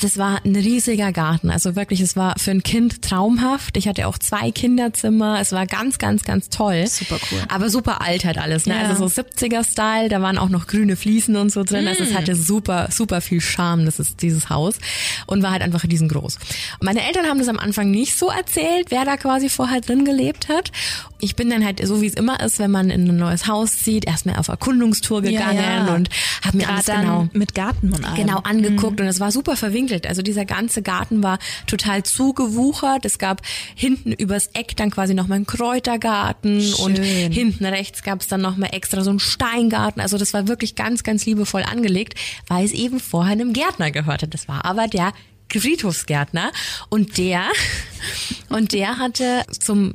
[0.00, 1.50] das war ein riesiger Garten.
[1.50, 3.76] Also wirklich, es war für ein Kind traumhaft.
[3.76, 5.38] Ich hatte auch zwei Kinderzimmer.
[5.40, 6.86] Es war ganz, ganz, ganz toll.
[6.88, 7.38] Super cool.
[7.48, 8.66] Aber super alt halt alles.
[8.66, 8.74] Ne?
[8.74, 8.88] Ja.
[8.88, 11.86] Also so 70er-Style, da waren auch noch grüne Fliesen und so drin.
[11.86, 12.16] Also es Mm.
[12.16, 14.78] hatte super, super viel Charme, das ist dieses Haus.
[15.26, 16.38] Und war halt einfach riesengroß.
[16.80, 20.04] Und meine Eltern haben das am Anfang nicht so erzählt, wer da quasi vorher drin
[20.04, 20.72] gelebt hat.
[21.20, 23.78] Ich bin dann halt, so wie es immer ist, wenn man in ein neues Haus
[23.78, 25.94] zieht, erstmal auf Erkundungstour gegangen Ja, ja.
[25.94, 26.08] und
[26.44, 28.16] habe mir Gerade alles genau mit Garten und allem.
[28.16, 29.83] genau angeguckt und es war super verwinkelt.
[30.06, 33.04] Also dieser ganze Garten war total zugewuchert.
[33.04, 33.42] Es gab
[33.74, 37.32] hinten übers Eck dann quasi nochmal einen Kräutergarten und Schön.
[37.32, 40.00] hinten rechts gab es dann nochmal extra so einen Steingarten.
[40.00, 42.18] Also das war wirklich ganz, ganz liebevoll angelegt,
[42.48, 44.28] weil es eben vorher einem Gärtner gehörte.
[44.28, 45.12] Das war aber der
[45.50, 46.50] Friedhofsgärtner
[46.88, 47.44] und der
[48.48, 49.94] und der hatte zum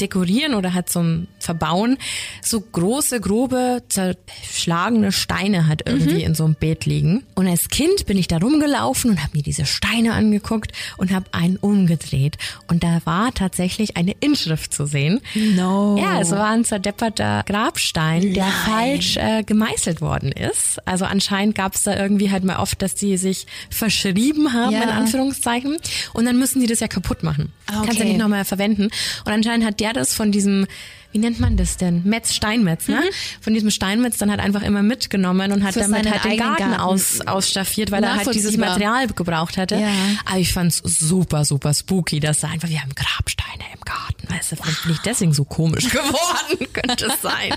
[0.00, 1.98] Dekorieren oder hat zum Verbauen
[2.42, 7.24] so große, grobe, zerschlagene Steine hat irgendwie in so einem Beet liegen.
[7.34, 11.26] Und als Kind bin ich da rumgelaufen und habe mir diese Steine angeguckt und habe
[11.32, 12.38] einen umgedreht.
[12.68, 15.20] Und da war tatsächlich eine Inschrift zu sehen.
[15.34, 15.98] No.
[16.00, 20.78] Ja, es war ein zerdepperter Grabstein, der falsch äh, gemeißelt worden ist.
[20.86, 24.82] Also anscheinend gab es da irgendwie halt mal oft, dass die sich verschrieben haben, Ja.
[24.82, 25.76] in Anführungszeichen.
[26.14, 27.49] Und dann müssen die das ja kaputt machen.
[27.66, 28.04] Ah, Kannst ja okay.
[28.04, 28.84] nicht nochmal verwenden.
[28.84, 30.66] Und anscheinend hat der das von diesem,
[31.12, 32.02] wie nennt man das denn?
[32.04, 33.02] Metz, Steinmetz, ne?
[33.40, 36.62] Von diesem Steinmetz dann halt einfach immer mitgenommen und hat Für damit halt den Garten,
[36.62, 36.80] Garten.
[36.80, 38.56] Aus, ausstaffiert, weil er halt dieses.
[38.56, 39.76] Material gebraucht hatte.
[39.76, 39.92] Ja.
[40.24, 44.28] Aber ich fand's super, super spooky, dass da einfach, wir haben Grabsteine im Garten.
[44.28, 47.54] Weißt du, vielleicht bin ich deswegen so komisch geworden, könnte es sein.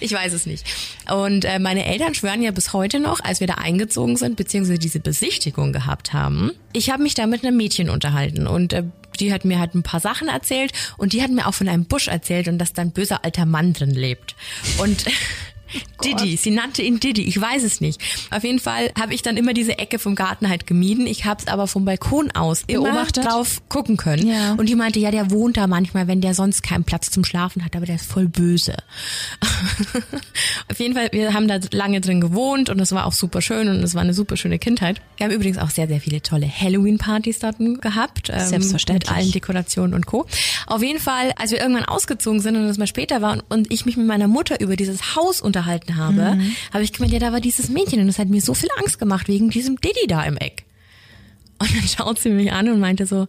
[0.00, 0.64] Ich weiß es nicht.
[1.10, 4.78] Und äh, meine Eltern schwören ja bis heute noch, als wir da eingezogen sind, beziehungsweise
[4.78, 6.52] diese Besichtigung gehabt haben.
[6.72, 8.84] Ich habe mich da mit einem Mädchen unterhalten und äh,
[9.20, 11.84] die hat mir halt ein paar Sachen erzählt und die hat mir auch von einem
[11.84, 14.34] Busch erzählt und dass da ein böser alter Mann drin lebt.
[14.78, 15.04] Und
[16.04, 18.00] Didi, sie nannte ihn Didi, ich weiß es nicht.
[18.30, 21.06] Auf jeden Fall habe ich dann immer diese Ecke vom Garten halt gemieden.
[21.06, 23.24] Ich habe es aber vom Balkon aus Beobachtet?
[23.24, 24.26] drauf gucken können.
[24.26, 24.52] Ja.
[24.54, 27.64] Und die meinte, ja, der wohnt da manchmal, wenn der sonst keinen Platz zum Schlafen
[27.64, 28.76] hat, aber der ist voll böse.
[30.76, 33.66] Auf jeden Fall, wir haben da lange drin gewohnt und es war auch super schön
[33.68, 35.00] und es war eine super schöne Kindheit.
[35.16, 38.28] Wir haben übrigens auch sehr, sehr viele tolle Halloween-Partys dort gehabt.
[38.28, 39.08] ähm, Selbstverständlich.
[39.08, 40.26] Mit allen Dekorationen und Co.
[40.66, 43.72] Auf jeden Fall, als wir irgendwann ausgezogen sind und es mal später war und, und
[43.72, 46.38] ich mich mit meiner Mutter über dieses Haus unterhalten habe,
[46.74, 48.98] habe ich gemeint, ja, da war dieses Mädchen und es hat mir so viel Angst
[48.98, 50.66] gemacht wegen diesem Diddy da im Eck.
[51.58, 53.26] Und dann schaut sie mich an und meinte so,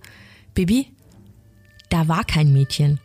[0.53, 0.87] Bibi,
[1.89, 2.99] da war kein Mädchen.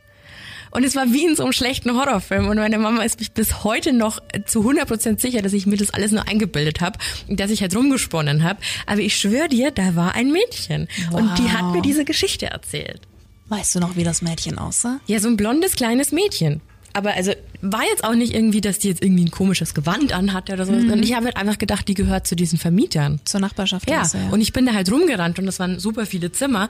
[0.72, 2.48] Und es war wie in so einem schlechten Horrorfilm.
[2.48, 5.90] Und meine Mama ist mich bis heute noch zu 100% sicher, dass ich mir das
[5.90, 8.58] alles nur eingebildet habe und dass ich halt rumgesponnen habe.
[8.87, 10.88] Aber ich schwöre dir, da war ein Mädchen.
[11.12, 13.02] Und die hat mir diese Geschichte erzählt.
[13.48, 15.00] Weißt du noch, wie das Mädchen aussah?
[15.06, 16.62] Ja, so ein blondes kleines Mädchen.
[16.92, 20.52] Aber also war jetzt auch nicht irgendwie, dass die jetzt irgendwie ein komisches Gewand anhatte
[20.52, 20.72] oder so.
[20.72, 23.20] Und ich habe halt einfach gedacht, die gehört zu diesen Vermietern.
[23.24, 26.07] Zur Nachbarschaft Ja, oder so, und ich bin da halt rumgerannt und es waren super
[26.07, 26.68] viele Zimmer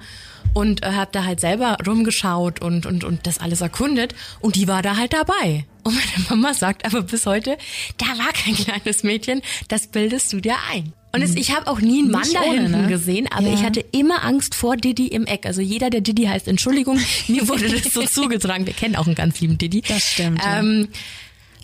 [0.55, 4.69] und äh, habe da halt selber rumgeschaut und, und, und das alles erkundet und die
[4.69, 5.65] war da halt dabei.
[5.83, 7.57] Und meine Mama sagt aber bis heute,
[7.99, 10.93] da war kein kleines Mädchen, das bildest du dir ein.
[11.15, 12.87] Und es, ich habe auch nie einen Mann da hinten ne?
[12.89, 13.55] gesehen, aber Ja.
[13.55, 15.45] ich hatte immer Angst vor Diddy im Eck.
[15.47, 16.99] Also jeder, der Diddy heißt, Entschuldigung,
[17.29, 18.67] mir wurde das so zugetragen.
[18.67, 19.83] Wir kennen auch einen ganz lieben Diddy.
[19.87, 20.59] Das stimmt, ja.
[20.61, 20.89] Ähm,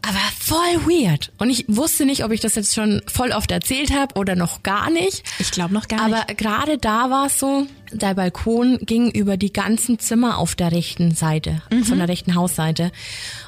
[0.02, 1.32] aber voll weird.
[1.38, 4.62] Und ich wusste nicht, ob ich das jetzt schon voll oft erzählt habe oder noch
[4.62, 5.24] gar nicht.
[5.40, 6.38] Ich glaube noch gar Aber nicht.
[6.38, 11.14] gerade da war es so, der Balkon ging über die ganzen Zimmer auf der rechten
[11.14, 12.92] Seite, von der rechten Hausseite.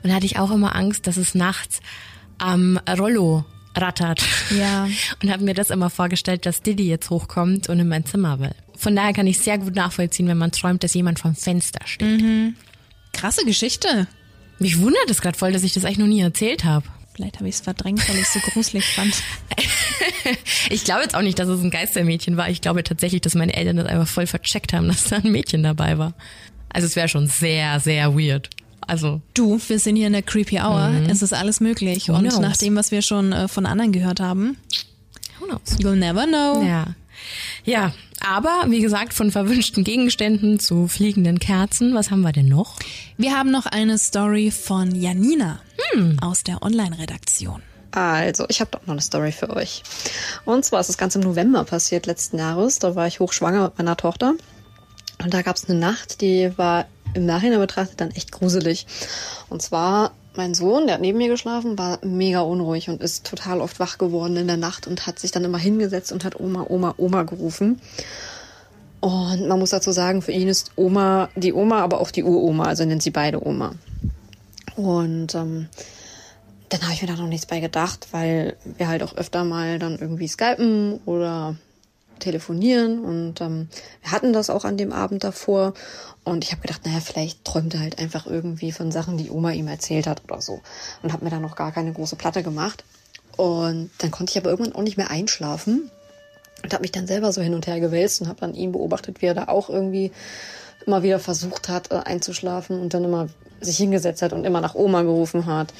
[0.03, 1.81] Und da hatte ich auch immer Angst, dass es nachts
[2.39, 3.45] am Rollo
[3.77, 4.23] rattert.
[4.57, 4.89] Ja.
[5.23, 8.55] Und habe mir das immer vorgestellt, dass Diddy jetzt hochkommt und in mein Zimmer will.
[8.77, 12.23] Von daher kann ich sehr gut nachvollziehen, wenn man träumt, dass jemand vom Fenster steht.
[13.13, 14.07] Krasse Geschichte.
[14.59, 16.87] Mich wundert es gerade voll, dass ich das eigentlich noch nie erzählt habe.
[17.15, 19.15] Vielleicht habe ich es verdrängt, weil ich es so gruselig fand.
[20.71, 22.49] Ich glaube jetzt auch nicht, dass es ein Geistermädchen war.
[22.49, 25.63] Ich glaube tatsächlich, dass meine Eltern das einfach voll vercheckt haben, dass da ein Mädchen
[25.63, 26.15] dabei war.
[26.69, 28.49] Also es wäre schon sehr, sehr weird.
[28.87, 30.90] Also Du, wir sind hier in der Creepy Hour.
[31.09, 32.09] Es ist alles möglich.
[32.09, 32.38] Who Und knows?
[32.40, 34.57] nach dem, was wir schon äh, von anderen gehört haben,
[35.38, 35.79] who knows?
[35.79, 36.62] you'll never know.
[36.66, 36.87] Ja.
[37.64, 42.77] Ja, aber wie gesagt, von verwünschten Gegenständen zu fliegenden Kerzen, was haben wir denn noch?
[43.19, 45.61] Wir haben noch eine Story von Janina
[46.23, 47.62] aus der Online-Redaktion.
[47.93, 49.83] Also, ich habe doch noch eine Story für euch.
[50.47, 52.79] Und zwar ist das Ganze im November passiert letzten Jahres.
[52.79, 54.35] Da war ich hochschwanger mit meiner Tochter.
[55.23, 58.87] Und da gab es eine Nacht, die war im Nachhinein betrachtet dann echt gruselig.
[59.49, 63.61] Und zwar mein Sohn, der hat neben mir geschlafen, war mega unruhig und ist total
[63.61, 66.66] oft wach geworden in der Nacht und hat sich dann immer hingesetzt und hat Oma,
[66.68, 67.81] Oma, Oma gerufen.
[69.01, 72.64] Und man muss dazu sagen, für ihn ist Oma die Oma, aber auch die Uroma,
[72.64, 73.75] also nennt sie beide Oma.
[74.77, 75.68] Und ähm,
[76.68, 79.79] dann habe ich mir da noch nichts bei gedacht, weil wir halt auch öfter mal
[79.79, 81.57] dann irgendwie skypen oder
[82.21, 83.69] telefonieren und ähm,
[84.03, 85.75] wir hatten das auch an dem Abend davor
[86.25, 89.51] und ich habe gedacht, naja, vielleicht träumt er halt einfach irgendwie von Sachen, die Oma
[89.51, 90.61] ihm erzählt hat oder so
[91.03, 92.85] und habe mir da noch gar keine große Platte gemacht
[93.37, 95.91] und dann konnte ich aber irgendwann auch nicht mehr einschlafen
[96.63, 99.23] und habe mich dann selber so hin und her gewälzt und habe dann ihn beobachtet,
[99.23, 100.13] wie er da auch irgendwie
[100.87, 103.29] immer wieder versucht hat äh, einzuschlafen und dann immer
[103.61, 105.73] sich hingesetzt hat und immer nach Oma gerufen hat.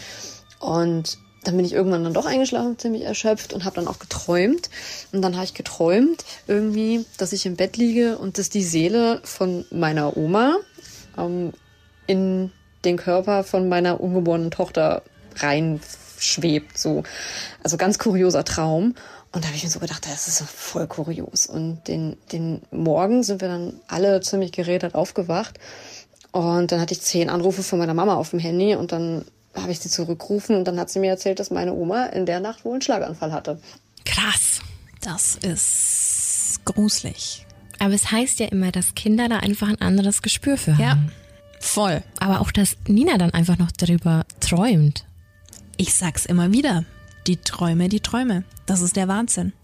[0.59, 4.69] Und dann bin ich irgendwann dann doch eingeschlafen, ziemlich erschöpft und habe dann auch geträumt.
[5.13, 9.21] Und dann habe ich geträumt irgendwie, dass ich im Bett liege und dass die Seele
[9.25, 10.57] von meiner Oma
[11.17, 11.53] ähm,
[12.07, 12.53] in
[12.85, 15.03] den Körper von meiner ungeborenen Tochter
[15.37, 16.77] reinschwebt.
[16.79, 17.05] So.
[17.63, 18.95] Also ganz kurioser Traum.
[19.33, 21.47] Und da habe ich mir so gedacht, das ist voll kurios.
[21.47, 25.59] Und den, den Morgen sind wir dann alle ziemlich gerädert aufgewacht.
[26.33, 29.73] Und dann hatte ich zehn Anrufe von meiner Mama auf dem Handy und dann habe
[29.73, 32.65] ich sie zurückgerufen und dann hat sie mir erzählt, dass meine Oma in der Nacht
[32.65, 33.61] wohl einen Schlaganfall hatte.
[34.05, 34.61] Krass.
[35.01, 37.47] Das ist gruselig.
[37.79, 40.81] Aber es heißt ja immer, dass Kinder da einfach ein anderes Gespür für haben.
[40.81, 40.99] Ja,
[41.59, 42.03] voll.
[42.19, 45.05] Aber auch, dass Nina dann einfach noch darüber träumt.
[45.79, 46.85] Ich sag's immer wieder.
[47.27, 48.45] Die Träume, die Träume.
[48.67, 49.55] Das ist der Wahnsinn.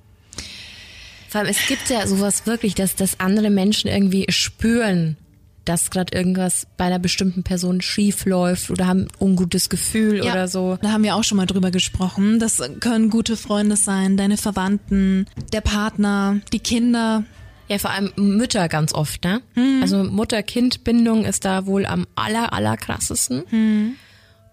[1.28, 5.18] Vor allem, es gibt ja sowas wirklich, dass, dass andere Menschen irgendwie spüren,
[5.66, 10.32] dass gerade irgendwas bei einer bestimmten Person schief läuft oder haben ein ungutes Gefühl Ja,
[10.32, 10.78] oder so.
[10.80, 12.38] Da haben wir auch schon mal drüber gesprochen.
[12.38, 17.24] Das können gute Freunde sein, deine Verwandten, der Partner, die Kinder.
[17.68, 19.42] Ja, vor allem Mütter ganz oft, ne?
[19.82, 23.96] Also Mutter-Kind-Bindung ist da wohl am aller, aller krassesten.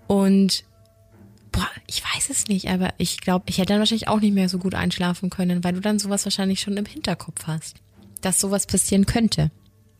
[0.08, 0.64] Und
[1.52, 4.50] boah, ich weiß es nicht, aber ich glaube, ich hätte dann wahrscheinlich auch nicht mehr
[4.50, 7.76] so gut einschlafen können, weil du dann sowas wahrscheinlich schon im Hinterkopf hast,
[8.22, 9.52] dass sowas passieren könnte.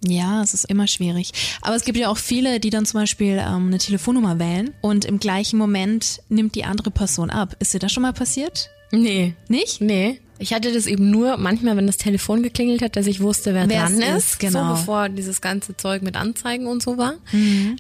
[0.06, 1.32] Ja, es ist immer schwierig.
[1.62, 5.06] Aber es gibt ja auch viele, die dann zum Beispiel ähm, eine Telefonnummer wählen und
[5.06, 7.56] im gleichen Moment nimmt die andere Person ab.
[7.60, 8.70] Ist dir das schon mal passiert?
[8.92, 9.34] Nee.
[9.48, 9.82] Nicht?
[9.82, 10.20] Nee.
[10.40, 13.70] Ich hatte das eben nur manchmal, wenn das Telefon geklingelt hat, dass ich wusste, wer
[13.70, 14.40] Wer es dran ist, ist.
[14.40, 14.70] genau.
[14.70, 17.14] So bevor dieses ganze Zeug mit Anzeigen und so war.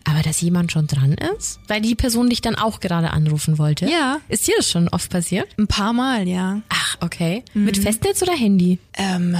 [0.06, 3.86] Aber dass jemand schon dran ist, weil die Person dich dann auch gerade anrufen wollte.
[3.90, 4.20] Ja.
[4.30, 5.48] Ist dir das schon oft passiert?
[5.58, 6.62] Ein paar Mal, ja.
[6.70, 7.44] Ach, okay.
[7.54, 8.80] Mit Festnetz oder Handy?
[8.94, 9.36] Ähm,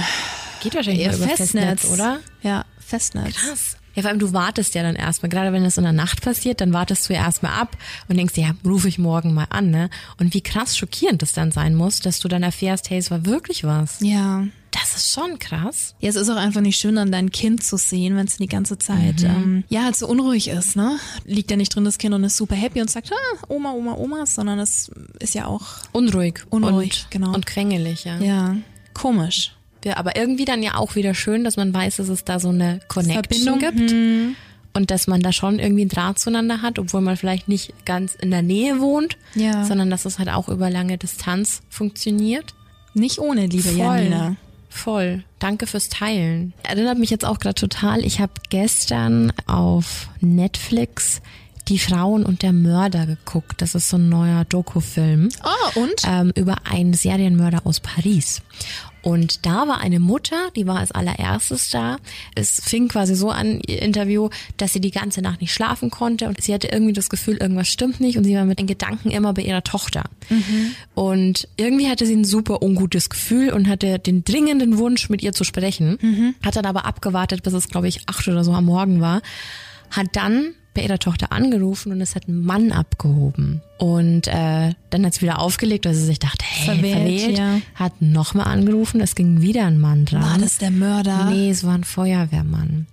[0.62, 1.38] Geht wahrscheinlich über Festnetz.
[1.82, 2.20] Festnetz, oder?
[2.42, 3.34] Ja, Festnetz.
[3.34, 3.76] Krass.
[3.94, 6.60] Ja, vor allem du wartest ja dann erstmal, gerade wenn das in der Nacht passiert,
[6.60, 7.76] dann wartest du ja erstmal ab
[8.08, 9.88] und denkst ja, rufe ich morgen mal an, ne?
[10.18, 13.24] Und wie krass schockierend das dann sein muss, dass du dann erfährst, hey, es war
[13.24, 14.00] wirklich was.
[14.00, 14.46] Ja.
[14.72, 15.94] Das ist schon krass.
[16.00, 18.48] Ja, es ist auch einfach nicht schön, dann dein Kind zu sehen, wenn es die
[18.48, 20.98] ganze Zeit ähm, ja halt so unruhig ist, ne?
[21.24, 23.94] Liegt ja nicht drin das Kind und ist super happy und sagt, ah, Oma, Oma,
[23.94, 26.40] Oma, sondern es ist ja auch Unruhig.
[26.50, 27.32] Unruhig, und, genau.
[27.32, 28.18] Und quengelig, ja.
[28.18, 28.56] ja
[28.94, 29.52] komisch.
[29.84, 29.96] Ja.
[29.96, 32.80] Aber irgendwie dann ja auch wieder schön, dass man weiß, dass es da so eine
[32.88, 34.36] Connection Verbindung, gibt.
[34.76, 38.14] Und dass man da schon irgendwie einen Draht zueinander hat, obwohl man vielleicht nicht ganz
[38.16, 39.64] in der Nähe wohnt, Ja.
[39.64, 42.54] sondern dass es halt auch über lange Distanz funktioniert.
[42.92, 44.36] Nicht ohne, liebe Janina.
[44.68, 45.22] Voll.
[45.38, 46.52] Danke fürs Teilen.
[46.64, 48.04] Erinnert mich jetzt auch gerade total.
[48.04, 51.22] Ich habe gestern auf Netflix
[51.68, 53.62] Die Frauen und der Mörder geguckt.
[53.62, 55.30] Das ist so ein neuer Doku-Film.
[55.42, 56.02] Oh, und?
[56.06, 58.42] Ähm, über einen Serienmörder aus Paris.
[59.04, 61.98] Und da war eine Mutter, die war als allererstes da.
[62.34, 66.26] Es fing quasi so an, ihr Interview, dass sie die ganze Nacht nicht schlafen konnte
[66.26, 69.10] und sie hatte irgendwie das Gefühl, irgendwas stimmt nicht und sie war mit den Gedanken
[69.10, 70.04] immer bei ihrer Tochter.
[70.30, 70.74] Mhm.
[70.94, 75.34] Und irgendwie hatte sie ein super ungutes Gefühl und hatte den dringenden Wunsch, mit ihr
[75.34, 75.98] zu sprechen.
[76.00, 76.34] Mhm.
[76.42, 79.20] Hat dann aber abgewartet, bis es, glaube ich, acht oder so am Morgen war.
[79.90, 83.62] Hat dann bei ihrer Tochter angerufen und es hat ein Mann abgehoben.
[83.78, 87.38] Und äh, dann hat sie wieder aufgelegt, weil sie sich dachte, hey, verwählt, verwählt.
[87.38, 87.60] Ja.
[87.74, 90.22] hat nochmal angerufen, es ging wieder ein Mann dran.
[90.22, 91.30] War das der Mörder?
[91.30, 92.86] Nee, es war ein Feuerwehrmann.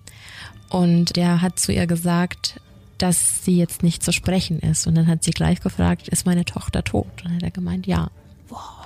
[0.69, 2.61] Und der hat zu ihr gesagt,
[2.97, 4.85] dass sie jetzt nicht zu sprechen ist.
[4.87, 7.07] Und dann hat sie gleich gefragt, ist meine Tochter tot?
[7.17, 8.09] Und dann hat er gemeint, ja.
[8.47, 8.80] Wow.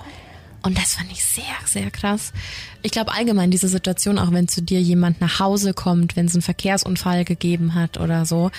[0.66, 2.32] Und das fand ich sehr, sehr krass.
[2.82, 6.34] Ich glaube allgemein diese Situation, auch wenn zu dir jemand nach Hause kommt, wenn es
[6.34, 8.50] einen Verkehrsunfall gegeben hat oder so.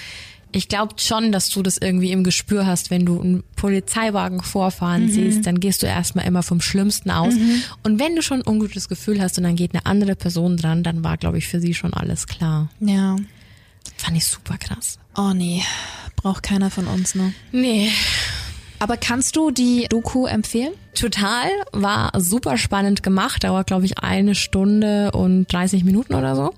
[0.54, 5.08] Ich glaube schon, dass du das irgendwie im Gespür hast, wenn du einen Polizeiwagen vorfahren
[5.08, 5.12] mhm.
[5.12, 7.34] siehst, dann gehst du erstmal immer vom Schlimmsten aus.
[7.34, 7.62] Mhm.
[7.84, 10.84] Und wenn du schon ein ungutes Gefühl hast und dann geht eine andere Person dran,
[10.84, 12.70] dann war, glaube ich, für sie schon alles klar.
[12.80, 13.17] Ja.
[13.98, 14.98] Fand ich super krass.
[15.17, 15.62] Oh nee,
[16.15, 17.34] braucht keiner von uns, ne?
[17.52, 17.91] Nee.
[18.80, 20.74] Aber kannst du die Doku empfehlen?
[20.94, 26.54] Total, war super spannend gemacht, dauert glaube ich eine Stunde und 30 Minuten oder so.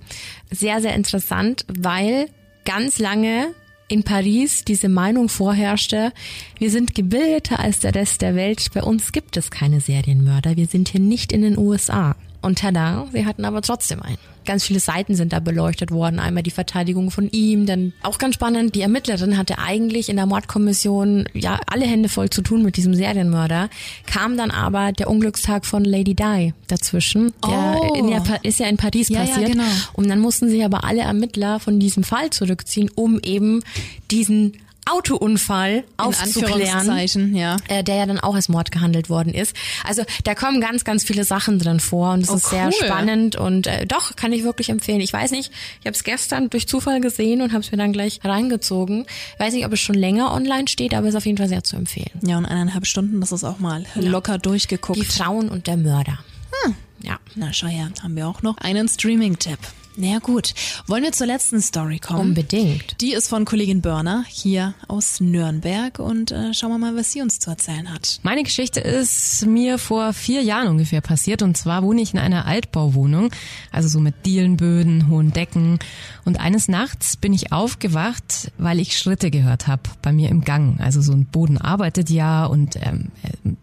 [0.52, 2.28] Sehr, sehr interessant, weil
[2.66, 3.48] ganz lange
[3.88, 6.14] in Paris diese Meinung vorherrschte,
[6.58, 10.68] wir sind gebildeter als der Rest der Welt, bei uns gibt es keine Serienmörder, wir
[10.68, 12.16] sind hier nicht in den USA.
[12.42, 14.18] Und tada, sie hatten aber trotzdem einen.
[14.46, 16.20] Ganz viele Seiten sind da beleuchtet worden.
[16.20, 20.26] Einmal die Verteidigung von ihm, dann auch ganz spannend, die Ermittlerin hatte eigentlich in der
[20.26, 23.70] Mordkommission ja alle Hände voll zu tun mit diesem Serienmörder,
[24.06, 27.34] kam dann aber der Unglückstag von Lady Di dazwischen.
[27.46, 27.94] Der oh.
[27.96, 29.50] in der, ist ja in Paris ja, passiert.
[29.50, 29.72] Ja, genau.
[29.94, 33.62] Und dann mussten sich aber alle Ermittler von diesem Fall zurückziehen, um eben
[34.10, 34.54] diesen
[34.92, 37.58] Autounfall aufzuklären, ja.
[37.68, 39.56] äh, der ja dann auch als Mord gehandelt worden ist.
[39.86, 42.74] Also da kommen ganz, ganz viele Sachen drin vor und es Oh, ist sehr cool.
[42.74, 45.02] spannend und äh, doch, kann ich wirklich empfehlen.
[45.02, 47.94] Ich weiß nicht, ich habe es gestern durch Zufall gesehen und habe es mir dann
[47.94, 49.06] gleich reingezogen.
[49.34, 51.50] Ich weiß nicht, ob es schon länger online steht, aber es ist auf jeden Fall
[51.50, 52.12] sehr zu empfehlen.
[52.26, 55.00] Ja, und eineinhalb Stunden, das ist auch mal locker durchgeguckt.
[55.00, 56.20] Die Frauen und der Mörder.
[56.64, 56.76] Hm.
[57.02, 57.18] Ja.
[57.36, 59.60] Na, schau her, haben wir auch noch einen Streaming-Tipp.
[60.02, 60.54] Na ja, gut.
[60.88, 62.30] Wollen wir zur letzten Story kommen?
[62.30, 63.02] Unbedingt.
[63.02, 67.22] Die ist von Kollegin Börner hier aus Nürnberg und äh, schauen wir mal, was sie
[67.22, 68.22] uns zu erzählen hat.
[68.24, 72.46] Meine Geschichte ist mir vor vier Jahren ungefähr passiert und zwar wohne ich in einer
[72.46, 73.32] Altbauwohnung,
[73.74, 75.80] also so mit Dielenböden, hohen Decken
[76.24, 80.80] und eines Nachts bin ich aufgewacht, weil ich Schritte gehört habe bei mir im Gang.
[80.80, 83.12] Also so ein Boden arbeitet ja und ähm,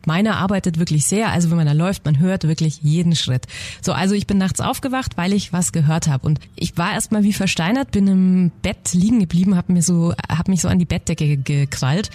[0.05, 1.31] meiner arbeitet wirklich sehr.
[1.31, 3.47] Also wenn man da läuft, man hört wirklich jeden Schritt.
[3.81, 7.23] So, also ich bin nachts aufgewacht, weil ich was gehört habe und ich war erstmal
[7.23, 10.85] wie versteinert, bin im Bett liegen geblieben, habe mir so, habe mich so an die
[10.85, 12.11] Bettdecke gekrallt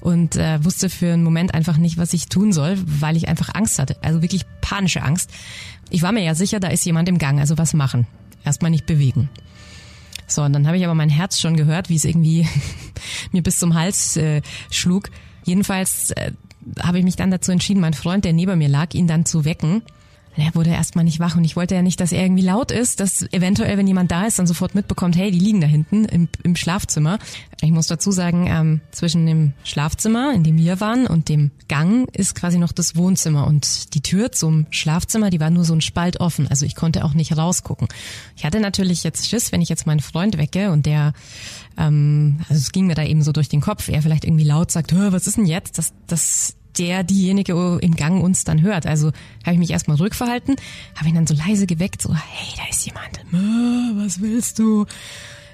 [0.00, 3.54] und äh, wusste für einen Moment einfach nicht, was ich tun soll, weil ich einfach
[3.54, 5.30] Angst hatte, also wirklich panische Angst.
[5.88, 8.06] Ich war mir ja sicher, da ist jemand im Gang, also was machen?
[8.44, 9.30] Erstmal nicht bewegen.
[10.26, 12.48] So, und dann habe ich aber mein Herz schon gehört, wie es irgendwie
[13.32, 15.10] mir bis zum Hals äh, schlug.
[15.44, 16.32] Jedenfalls äh,
[16.80, 19.44] habe ich mich dann dazu entschieden, meinen Freund, der neben mir lag, ihn dann zu
[19.44, 19.82] wecken.
[20.36, 22.98] Er wurde erstmal nicht wach und ich wollte ja nicht, dass er irgendwie laut ist,
[22.98, 26.28] dass eventuell, wenn jemand da ist, dann sofort mitbekommt, hey, die liegen da hinten im,
[26.42, 27.18] im Schlafzimmer.
[27.60, 32.08] Ich muss dazu sagen, ähm, zwischen dem Schlafzimmer, in dem wir waren, und dem Gang
[32.12, 35.80] ist quasi noch das Wohnzimmer und die Tür zum Schlafzimmer, die war nur so ein
[35.80, 37.86] Spalt offen, also ich konnte auch nicht rausgucken.
[38.36, 41.12] Ich hatte natürlich jetzt Schiss, wenn ich jetzt meinen Freund wecke und der,
[41.78, 44.72] ähm, also es ging mir da eben so durch den Kopf, er vielleicht irgendwie laut
[44.72, 45.78] sagt, "Hör, was ist denn jetzt?
[45.78, 48.86] Das, das der diejenige im Gang uns dann hört.
[48.86, 49.08] Also
[49.44, 50.56] habe ich mich erstmal rückverhalten,
[50.96, 53.18] habe ihn dann so leise geweckt, so, hey, da ist jemand.
[53.32, 54.86] "Äh, Was willst du?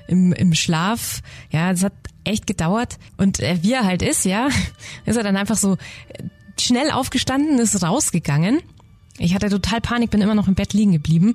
[0.09, 1.23] Im, Im Schlaf.
[1.51, 1.93] Ja, das hat
[2.25, 2.99] echt gedauert.
[3.17, 4.49] Und äh, wie er halt ist, ja,
[5.05, 6.25] ist er dann einfach so äh,
[6.61, 8.61] schnell aufgestanden, ist rausgegangen.
[9.19, 11.35] Ich hatte total Panik, bin immer noch im Bett liegen geblieben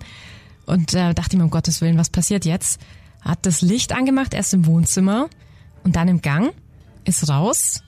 [0.66, 2.82] und äh, dachte mir, um Gottes Willen, was passiert jetzt?
[3.22, 5.30] Hat das Licht angemacht, erst im Wohnzimmer
[5.84, 6.52] und dann im Gang,
[7.06, 7.84] ist raus,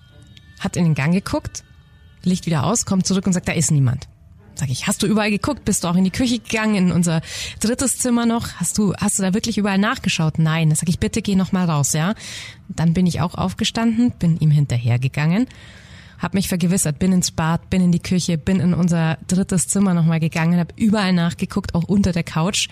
[0.59, 1.63] hat in den Gang geguckt,
[2.27, 4.07] Licht wieder aus, kommt zurück und sagt, da ist niemand.
[4.57, 5.65] Sag ich, hast du überall geguckt?
[5.65, 7.21] Bist du auch in die Küche gegangen, in unser
[7.59, 8.53] drittes Zimmer noch?
[8.55, 10.39] Hast du, hast du da wirklich überall nachgeschaut?
[10.39, 10.69] Nein.
[10.69, 12.15] Dann sag ich, bitte geh noch mal raus, ja?
[12.67, 15.47] Dann bin ich auch aufgestanden, bin ihm hinterhergegangen,
[16.17, 19.93] hab mich vergewissert, bin ins Bad, bin in die Küche, bin in unser drittes Zimmer
[19.93, 22.67] noch mal gegangen, hab überall nachgeguckt, auch unter der Couch.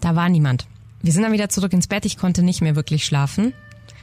[0.00, 0.66] Da war niemand.
[1.02, 3.52] Wir sind dann wieder zurück ins Bett, ich konnte nicht mehr wirklich schlafen.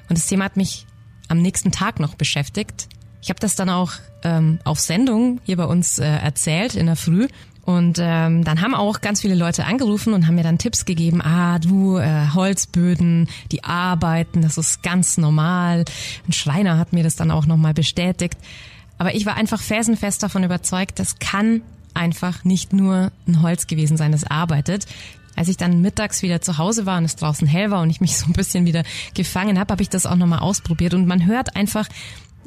[0.10, 0.86] Und das Thema hat mich
[1.30, 2.90] am nächsten Tag noch beschäftigt.
[3.28, 3.92] Ich habe das dann auch
[4.24, 7.28] ähm, auf Sendung hier bei uns äh, erzählt in der Früh
[7.66, 11.22] Und ähm, dann haben auch ganz viele Leute angerufen und haben mir dann Tipps gegeben,
[11.22, 15.84] ah, du, äh, Holzböden, die arbeiten, das ist ganz normal.
[16.26, 18.38] Ein Schreiner hat mir das dann auch nochmal bestätigt.
[18.98, 21.64] Aber ich war einfach felsenfest davon überzeugt, das kann
[21.94, 24.86] einfach nicht nur ein Holz gewesen sein, das arbeitet.
[25.36, 28.00] Als ich dann mittags wieder zu Hause war und es draußen hell war und ich
[28.00, 30.94] mich so ein bisschen wieder gefangen habe, habe ich das auch nochmal ausprobiert.
[30.94, 31.90] Und man hört einfach,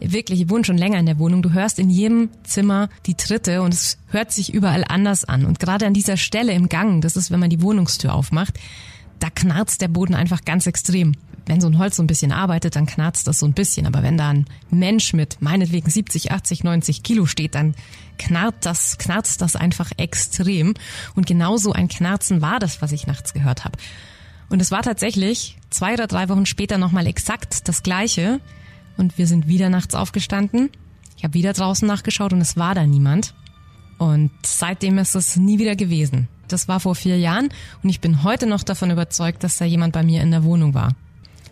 [0.01, 3.62] wirklich, ich wohne schon länger in der Wohnung, du hörst in jedem Zimmer die Tritte
[3.62, 5.44] und es hört sich überall anders an.
[5.44, 8.59] Und gerade an dieser Stelle im Gang, das ist, wenn man die Wohnungstür aufmacht,
[9.18, 11.14] da knarzt der Boden einfach ganz extrem.
[11.46, 13.86] Wenn so ein Holz so ein bisschen arbeitet, dann knarzt das so ein bisschen.
[13.86, 17.74] Aber wenn da ein Mensch mit meinetwegen 70, 80, 90 Kilo steht, dann
[18.18, 20.74] knarrt das, knarzt das einfach extrem.
[21.14, 23.78] Und genauso ein Knarzen war das, was ich nachts gehört habe.
[24.48, 28.40] Und es war tatsächlich zwei oder drei Wochen später nochmal exakt das Gleiche
[29.01, 30.70] und wir sind wieder nachts aufgestanden.
[31.16, 33.34] Ich habe wieder draußen nachgeschaut und es war da niemand.
[33.98, 36.28] Und seitdem ist es nie wieder gewesen.
[36.48, 37.48] Das war vor vier Jahren
[37.82, 40.74] und ich bin heute noch davon überzeugt, dass da jemand bei mir in der Wohnung
[40.74, 40.94] war.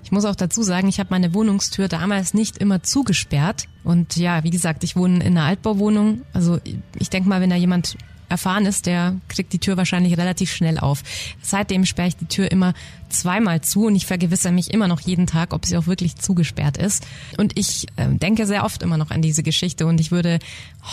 [0.05, 3.69] Ich muss auch dazu sagen, ich habe meine Wohnungstür damals nicht immer zugesperrt.
[3.85, 6.23] Und ja, wie gesagt, ich wohne in einer Altbauwohnung.
[6.33, 6.59] Also
[6.99, 10.79] ich denke mal, wenn da jemand erfahren ist, der kriegt die Tür wahrscheinlich relativ schnell
[10.79, 11.03] auf.
[11.43, 12.75] Seitdem sperre ich die Tür immer
[13.09, 16.77] zweimal zu und ich vergewissere mich immer noch jeden Tag, ob sie auch wirklich zugesperrt
[16.77, 17.07] ist.
[17.39, 20.39] Und ich äh, denke sehr oft immer noch an diese Geschichte und ich würde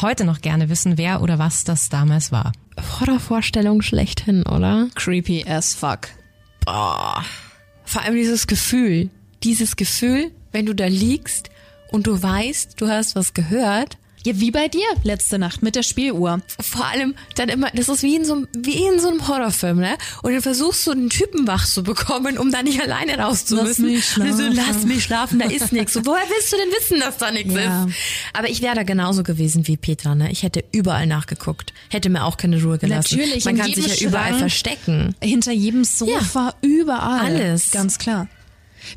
[0.01, 2.53] heute noch gerne wissen, wer oder was das damals war.
[2.99, 4.88] Horrorvorstellung schlechthin, oder?
[4.95, 6.09] Creepy as fuck.
[6.65, 7.23] Boah.
[7.83, 9.09] Vor allem dieses Gefühl.
[9.43, 11.49] Dieses Gefühl, wenn du da liegst
[11.91, 15.84] und du weißt, du hast was gehört ja, wie bei dir letzte Nacht mit der
[15.84, 16.41] Spieluhr.
[16.59, 19.97] Vor allem dann immer, das ist wie in so, wie in so einem Horrorfilm, ne?
[20.23, 23.55] Und dann versuchst du einen Typen wach zu bekommen, um da nicht alleine raus zu
[23.55, 23.86] müssen.
[23.86, 24.38] Lass mich schlafen.
[24.38, 25.93] So, lass mich schlafen, da ist nichts.
[25.93, 27.86] So, woher willst du denn wissen, dass da nichts ja.
[27.86, 27.95] ist?
[28.34, 30.32] Aber ich wäre da genauso gewesen wie Petra, ne?
[30.32, 31.71] Ich hätte überall nachgeguckt.
[31.89, 33.19] Hätte mir auch keine Ruhe gelassen.
[33.19, 33.45] Natürlich.
[33.45, 35.15] Man kann sich ja Schrank, überall verstecken.
[35.21, 36.67] Hinter jedem Sofa, ja.
[36.67, 37.19] überall.
[37.19, 37.69] Alles.
[37.69, 38.28] Ganz klar.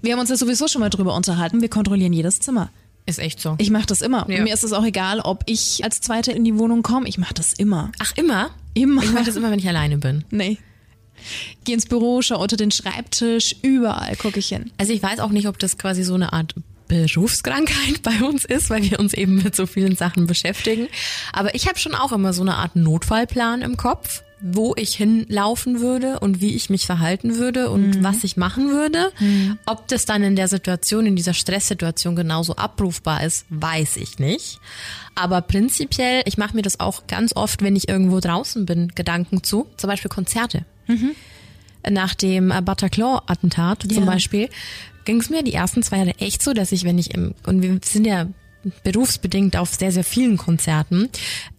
[0.01, 1.61] Wir haben uns ja sowieso schon mal drüber unterhalten.
[1.61, 2.71] Wir kontrollieren jedes Zimmer.
[3.09, 3.55] Ist echt so.
[3.57, 4.27] Ich mache das immer.
[4.29, 4.43] Ja.
[4.43, 7.09] Mir ist es auch egal, ob ich als Zweite in die Wohnung komme.
[7.09, 7.91] Ich mache das immer.
[8.01, 8.51] Ach, immer?
[8.75, 9.03] Immer.
[9.03, 10.27] Ich mache das immer, wenn ich alleine bin.
[10.31, 10.59] Nee.
[11.65, 14.73] Geh ins Büro, schau unter den Schreibtisch, überall gucke ich hin.
[14.77, 16.55] Also ich weiß auch nicht, ob das quasi so eine Art
[16.87, 20.89] Berufskrankheit bei uns ist, weil wir uns eben mit so vielen Sachen beschäftigen.
[21.33, 25.81] Aber ich habe schon auch immer so eine Art Notfallplan im Kopf wo ich hinlaufen
[25.81, 28.05] würde und wie ich mich verhalten würde und mhm.
[28.05, 29.11] was ich machen würde.
[29.19, 29.59] Mhm.
[29.67, 34.61] Ob das dann in der Situation, in dieser Stresssituation genauso abrufbar ist, weiß ich nicht.
[35.15, 39.43] Aber prinzipiell, ich mache mir das auch ganz oft, wenn ich irgendwo draußen bin, Gedanken
[39.43, 39.67] zu.
[39.77, 40.65] Zum Beispiel Konzerte.
[40.87, 41.13] Mhm.
[41.89, 43.91] Nach dem Bataclan-Attentat ja.
[43.91, 44.49] zum Beispiel
[45.05, 47.63] ging es mir die ersten zwei Jahre echt so, dass ich, wenn ich im, und
[47.63, 48.27] wir sind ja
[48.83, 51.09] berufsbedingt auf sehr, sehr vielen Konzerten,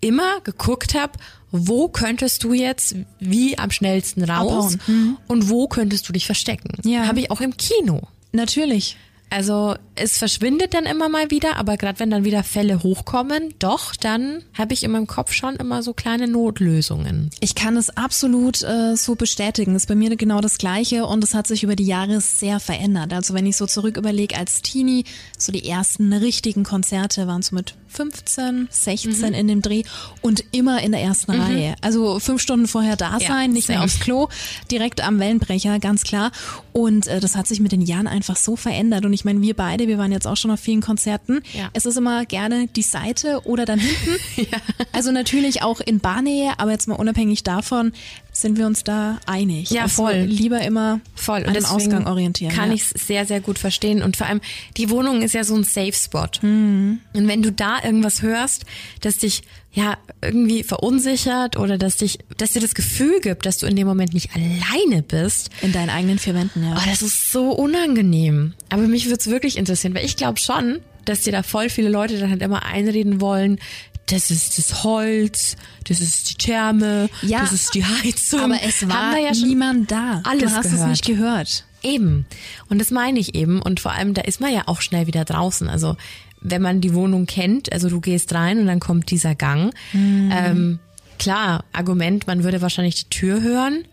[0.01, 1.13] immer geguckt habe,
[1.51, 5.17] wo könntest du jetzt wie am schnellsten raus mhm.
[5.27, 6.69] und wo könntest du dich verstecken.
[6.83, 7.07] Ja.
[7.07, 8.01] Habe ich auch im Kino.
[8.31, 8.97] Natürlich.
[9.29, 13.95] Also es verschwindet dann immer mal wieder, aber gerade wenn dann wieder Fälle hochkommen, doch,
[13.95, 17.29] dann habe ich in meinem Kopf schon immer so kleine Notlösungen.
[17.39, 19.75] Ich kann es absolut äh, so bestätigen.
[19.75, 23.13] Ist bei mir genau das Gleiche und es hat sich über die Jahre sehr verändert.
[23.13, 25.03] Also wenn ich so zurück überlege als Teenie,
[25.37, 29.33] so die ersten richtigen Konzerte waren so mit 15, 16 mhm.
[29.33, 29.83] in dem Dreh
[30.21, 31.41] und immer in der ersten mhm.
[31.41, 31.75] Reihe.
[31.81, 34.29] Also fünf Stunden vorher da sein, ja, nicht mehr aufs Klo,
[34.71, 36.31] direkt am Wellenbrecher, ganz klar.
[36.71, 39.05] Und äh, das hat sich mit den Jahren einfach so verändert.
[39.05, 41.41] Und ich meine, wir beide, wir waren jetzt auch schon auf vielen Konzerten.
[41.53, 41.69] Ja.
[41.73, 44.19] Es ist immer gerne die Seite oder dann hinten.
[44.51, 44.59] ja.
[44.93, 47.91] Also natürlich auch in Barnähe, aber jetzt mal unabhängig davon,
[48.31, 49.71] sind wir uns da einig.
[49.71, 50.19] Ja, also voll.
[50.21, 51.45] Lieber immer voll.
[51.45, 52.53] an dem Ausgang orientieren.
[52.53, 52.75] Kann ja.
[52.75, 54.01] ich sehr, sehr gut verstehen.
[54.01, 54.39] Und vor allem,
[54.77, 56.29] die Wohnung ist ja so ein Safe Spot.
[56.41, 56.99] Mhm.
[57.13, 58.65] Und wenn du da irgendwas hörst,
[59.01, 63.67] das dich ja irgendwie verunsichert oder dass dich, dass dir das Gefühl gibt, dass du
[63.67, 65.49] in dem Moment nicht alleine bist.
[65.61, 66.75] In deinen eigenen vier Wänden, ja.
[66.77, 68.53] Oh, das ist so unangenehm.
[68.69, 71.89] Aber mich würde es wirklich interessieren, weil ich glaube schon, dass dir da voll viele
[71.89, 73.59] Leute dann halt immer einreden wollen,
[74.07, 75.55] das ist das Holz,
[75.87, 78.39] das ist die Therme, ja, das ist die Heizung.
[78.39, 80.21] Aber es war ja niemand da.
[80.25, 80.81] Alles du hast gehört.
[80.81, 81.65] es nicht gehört.
[81.81, 82.25] Eben.
[82.69, 83.61] Und das meine ich eben.
[83.61, 85.69] Und vor allem, da ist man ja auch schnell wieder draußen.
[85.69, 85.95] Also
[86.41, 89.73] wenn man die Wohnung kennt, also du gehst rein und dann kommt dieser Gang.
[89.93, 90.31] Mhm.
[90.33, 90.79] Ähm,
[91.17, 93.85] klar, Argument, man würde wahrscheinlich die Tür hören.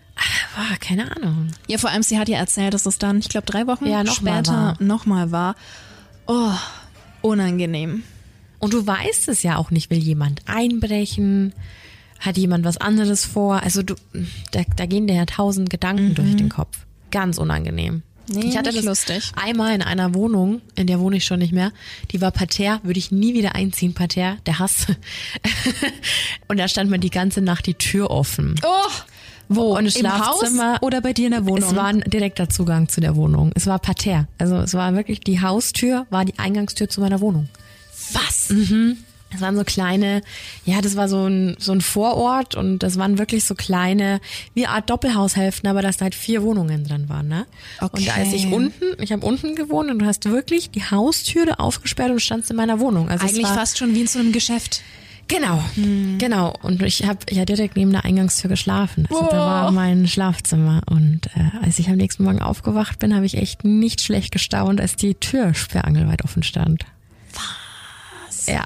[0.57, 1.49] Aber keine Ahnung.
[1.67, 4.03] Ja, vor allem, sie hat ja erzählt, dass es dann, ich glaube, drei Wochen ja,
[4.03, 5.57] noch später nochmal war.
[6.27, 6.55] Oh,
[7.21, 8.03] unangenehm.
[8.59, 11.53] Und du weißt es ja auch nicht, will jemand einbrechen?
[12.19, 13.63] Hat jemand was anderes vor?
[13.63, 13.95] Also du,
[14.53, 16.15] da, da gehen dir ja tausend Gedanken mhm.
[16.15, 16.79] durch den Kopf.
[17.11, 18.03] Ganz unangenehm.
[18.29, 19.33] Nee, ich hatte das lustig.
[19.37, 21.73] einmal in einer Wohnung, in der wohne ich schon nicht mehr.
[22.11, 24.87] Die war Parterre, würde ich nie wieder einziehen, Parterre, der Hass.
[26.49, 28.57] und da stand mir die ganze Nacht die Tür offen.
[28.65, 28.91] Oh,
[29.49, 29.77] wo?
[29.77, 31.69] Und Im Schlafzimmer Haus oder bei dir in der Wohnung?
[31.69, 33.53] Es war ein direkter Zugang zu der Wohnung.
[33.55, 34.27] Es war Parterre.
[34.39, 37.49] Also es war wirklich die Haustür, war die Eingangstür zu meiner Wohnung.
[38.13, 38.53] was?
[39.35, 40.23] Es waren so kleine,
[40.65, 44.21] ja, das war so ein, so ein Vorort und das waren wirklich so kleine,
[44.55, 47.47] wie eine Art Doppelhaushälften, aber dass da halt vier Wohnungen drin waren, ne?
[47.81, 48.55] Und als ich Okay.
[48.55, 52.57] unten, ich habe unten gewohnt und du hast wirklich die Haustüre aufgesperrt und standst in
[52.57, 53.09] meiner Wohnung.
[53.09, 54.83] Also Eigentlich war, fast schon wie in so einem Geschäft.
[55.29, 55.61] Genau,
[56.19, 56.55] genau.
[56.63, 59.09] Und ich habe ja direkt neben der Eingangstür geschlafen.
[59.11, 60.83] Also da war mein Schlafzimmer.
[60.89, 64.81] Und äh, als ich am nächsten Morgen aufgewacht bin, habe ich echt nicht schlecht gestaunt,
[64.81, 66.85] als die Tür sperrangelweit offen stand.
[68.47, 68.65] Ja.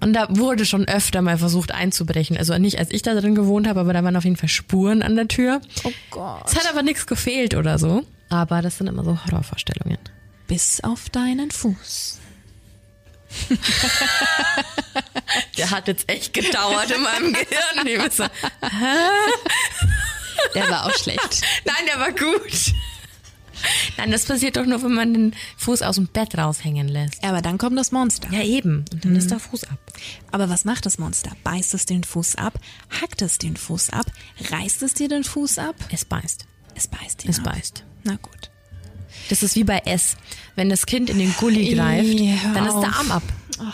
[0.00, 2.36] Und da wurde schon öfter mal versucht einzubrechen.
[2.36, 5.02] Also nicht, als ich da drin gewohnt habe, aber da waren auf jeden Fall Spuren
[5.02, 5.60] an der Tür.
[5.84, 6.44] Oh Gott.
[6.46, 8.04] Es hat aber nichts gefehlt oder so.
[8.28, 9.98] Aber das sind immer so Horrorvorstellungen.
[10.46, 12.18] Bis auf deinen Fuß.
[15.58, 17.86] Der hat jetzt echt gedauert in meinem Gehirn.
[17.86, 18.24] Ich so,
[20.54, 21.42] Der war auch schlecht.
[21.64, 22.72] Nein, der war gut.
[23.96, 27.22] Nein, das passiert doch nur, wenn man den Fuß aus dem Bett raushängen lässt.
[27.24, 28.28] Aber dann kommt das Monster.
[28.32, 28.84] Ja, eben.
[28.92, 29.78] Und dann ist der Fuß ab.
[30.30, 31.32] Aber was macht das Monster?
[31.44, 32.58] Beißt es den Fuß ab?
[33.00, 34.06] Hackt es den Fuß ab?
[34.50, 35.76] Reißt es dir den Fuß ab?
[35.90, 36.46] Es beißt.
[36.74, 37.46] Es beißt ihn Es ab.
[37.52, 37.84] beißt.
[38.04, 38.50] Na gut.
[39.30, 40.16] Das ist wie bei S.
[40.54, 42.94] Wenn das Kind in den Gully Ih, greift, hör dann ist der.
[42.96, 43.22] Arm ab.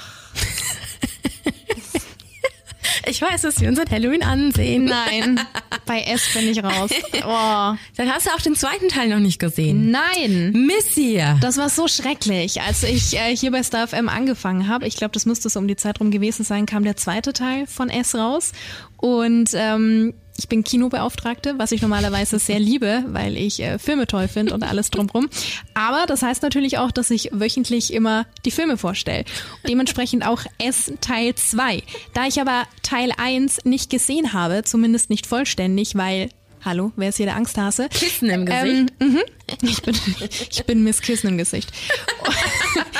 [3.06, 4.84] Ich weiß, dass wir uns an Halloween ansehen.
[4.84, 5.40] Nein,
[5.86, 6.90] bei S bin ich raus.
[7.26, 7.74] Oh.
[7.96, 9.90] Dann hast du auch den zweiten Teil noch nicht gesehen.
[9.90, 10.52] Nein.
[10.52, 11.22] Missy.
[11.40, 12.60] Das war so schrecklich.
[12.60, 15.66] Als ich äh, hier bei Star FM angefangen habe, ich glaube, das müsste so um
[15.66, 18.52] die Zeit rum gewesen sein, kam der zweite Teil von S raus.
[18.98, 24.28] Und ähm, ich bin Kinobeauftragte, was ich normalerweise sehr liebe, weil ich äh, Filme toll
[24.28, 25.28] finde und alles drumrum.
[25.74, 29.24] Aber das heißt natürlich auch, dass ich wöchentlich immer die Filme vorstelle.
[29.68, 31.82] Dementsprechend auch S Teil 2.
[32.12, 36.28] Da ich aber Teil 1 nicht gesehen habe, zumindest nicht vollständig, weil
[36.64, 37.90] Hallo, wer ist hier der Angsthase?
[37.90, 38.94] Kissen im Gesicht.
[38.98, 39.20] Ähm,
[39.60, 39.94] ich, bin,
[40.50, 41.70] ich bin Miss Kissen im Gesicht.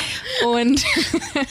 [0.44, 0.84] Und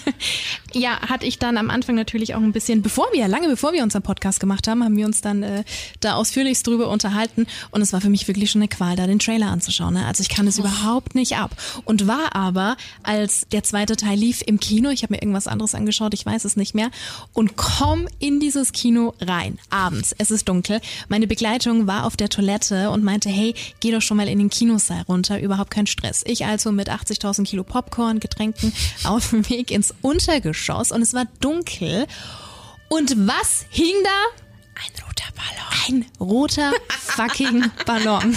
[0.74, 3.84] ja, hatte ich dann am Anfang natürlich auch ein bisschen, bevor wir, lange bevor wir
[3.84, 5.64] unseren Podcast gemacht haben, haben wir uns dann äh,
[6.00, 7.48] da ausführlichst drüber unterhalten.
[7.72, 9.96] Und es war für mich wirklich schon eine Qual, da den Trailer anzuschauen.
[9.96, 10.06] Ne?
[10.06, 11.56] Also ich kann es überhaupt nicht ab.
[11.86, 15.76] Und war aber, als der zweite Teil lief im Kino, ich habe mir irgendwas anderes
[15.76, 16.89] angeschaut, ich weiß es nicht mehr,
[17.34, 20.82] und komm in dieses Kino rein, abends, es ist dunkel.
[21.08, 24.50] Meine Begleitung war auf der Toilette und meinte, hey, geh doch schon mal in den
[24.50, 26.24] Kinosaal runter, überhaupt kein Stress.
[26.26, 28.74] Ich also mit 80.000 Kilo Popcorn, Getränken
[29.04, 32.08] auf dem Weg ins Untergeschoss und es war dunkel.
[32.90, 34.10] Und was hing da?
[34.76, 36.06] Ein roter Ballon.
[36.06, 38.36] Ein roter fucking Ballon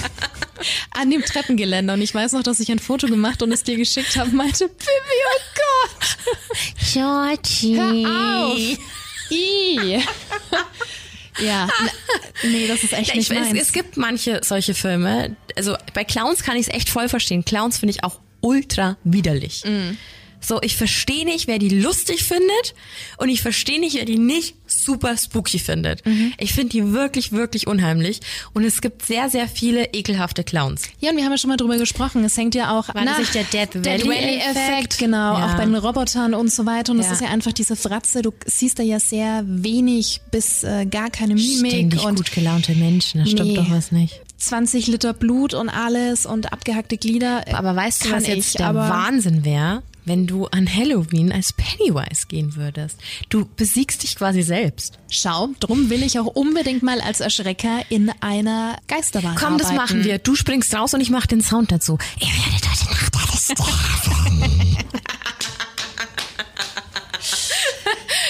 [0.93, 1.95] an dem Treppengeländer.
[1.95, 4.69] Und ich weiß noch, dass ich ein Foto gemacht und es dir geschickt habe, meinte,
[4.69, 4.87] Bibi,
[5.35, 6.17] oh Gott,
[6.93, 7.77] Georgie.
[7.77, 8.59] hör auf.
[9.31, 10.03] I.
[11.39, 11.69] Ja,
[12.43, 13.61] nee, das ist echt nicht ich, es, meins.
[13.61, 15.37] es gibt manche solche Filme.
[15.55, 17.45] Also bei Clowns kann ich es echt voll verstehen.
[17.45, 19.63] Clowns finde ich auch ultra widerlich.
[19.65, 19.97] Mm.
[20.47, 22.75] So, ich verstehe nicht, wer die lustig findet
[23.19, 26.07] und ich verstehe nicht, wer die nicht super spooky findet.
[26.07, 26.35] Mhm.
[26.39, 28.21] Ich finde die wirklich, wirklich unheimlich
[28.55, 30.83] und es gibt sehr, sehr viele ekelhafte Clowns.
[31.01, 32.23] Ja, und wir haben ja schon mal drüber gesprochen.
[32.25, 34.57] Es hängt ja auch das nicht der Death Valley-Effekt?
[34.57, 35.47] Effekt, genau, Ja.
[35.47, 36.93] auch bei den Robotern und so weiter.
[36.93, 37.13] Und es Ja.
[37.15, 38.23] ist ja einfach diese Fratze.
[38.23, 42.75] Du siehst da ja sehr wenig bis äh, gar keine Mimik Ständig und gut gelaunte
[42.77, 43.55] Menschen, da stimmt Nee.
[43.57, 44.21] doch was nicht.
[44.39, 47.45] 20 Liter Blut und alles und abgehackte Glieder.
[47.53, 49.83] Aber weißt du, was jetzt ich, der Wahnsinn wäre?
[50.07, 52.99] Wenn du an Halloween als Pennywise gehen würdest.
[53.29, 54.99] Du besiegst dich quasi selbst.
[55.11, 59.77] Schau, drum will ich auch unbedingt mal als Erschrecker in einer Geisterbahn Komm, das arbeiten.
[59.83, 60.19] machen wir.
[60.19, 61.99] Du springst raus und ich mache den Sound dazu.
[62.21, 64.77] Ihr werdet heute Nacht alle sterben.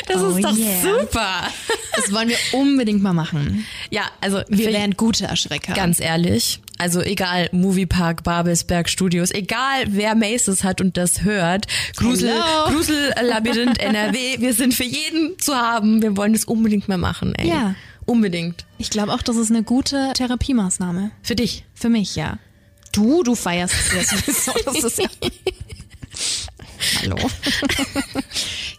[0.08, 0.80] Das Oh ist doch yeah.
[0.80, 1.42] super.
[1.96, 3.66] Das wollen wir unbedingt mal machen.
[3.90, 5.72] Ja, also Wir wären gute Erschrecker.
[5.74, 6.60] ganz ehrlich.
[6.78, 11.66] Also egal, Moviepark, Babelsberg Studios, egal wer Maces hat und das hört,
[11.96, 12.70] Grusel, Hello.
[12.74, 16.02] Grusel Labyrinth NRW, wir sind für jeden zu haben.
[16.02, 17.48] Wir wollen das unbedingt mal machen, ey.
[17.48, 17.74] Ja.
[18.04, 18.64] Unbedingt.
[18.78, 21.10] Ich glaube auch, das ist eine gute Therapiemaßnahme.
[21.22, 21.64] Für dich.
[21.74, 22.38] Für mich, ja.
[22.92, 24.52] Du, du feierst sowieso.
[24.64, 25.08] Das ist ja
[27.02, 27.16] Hallo.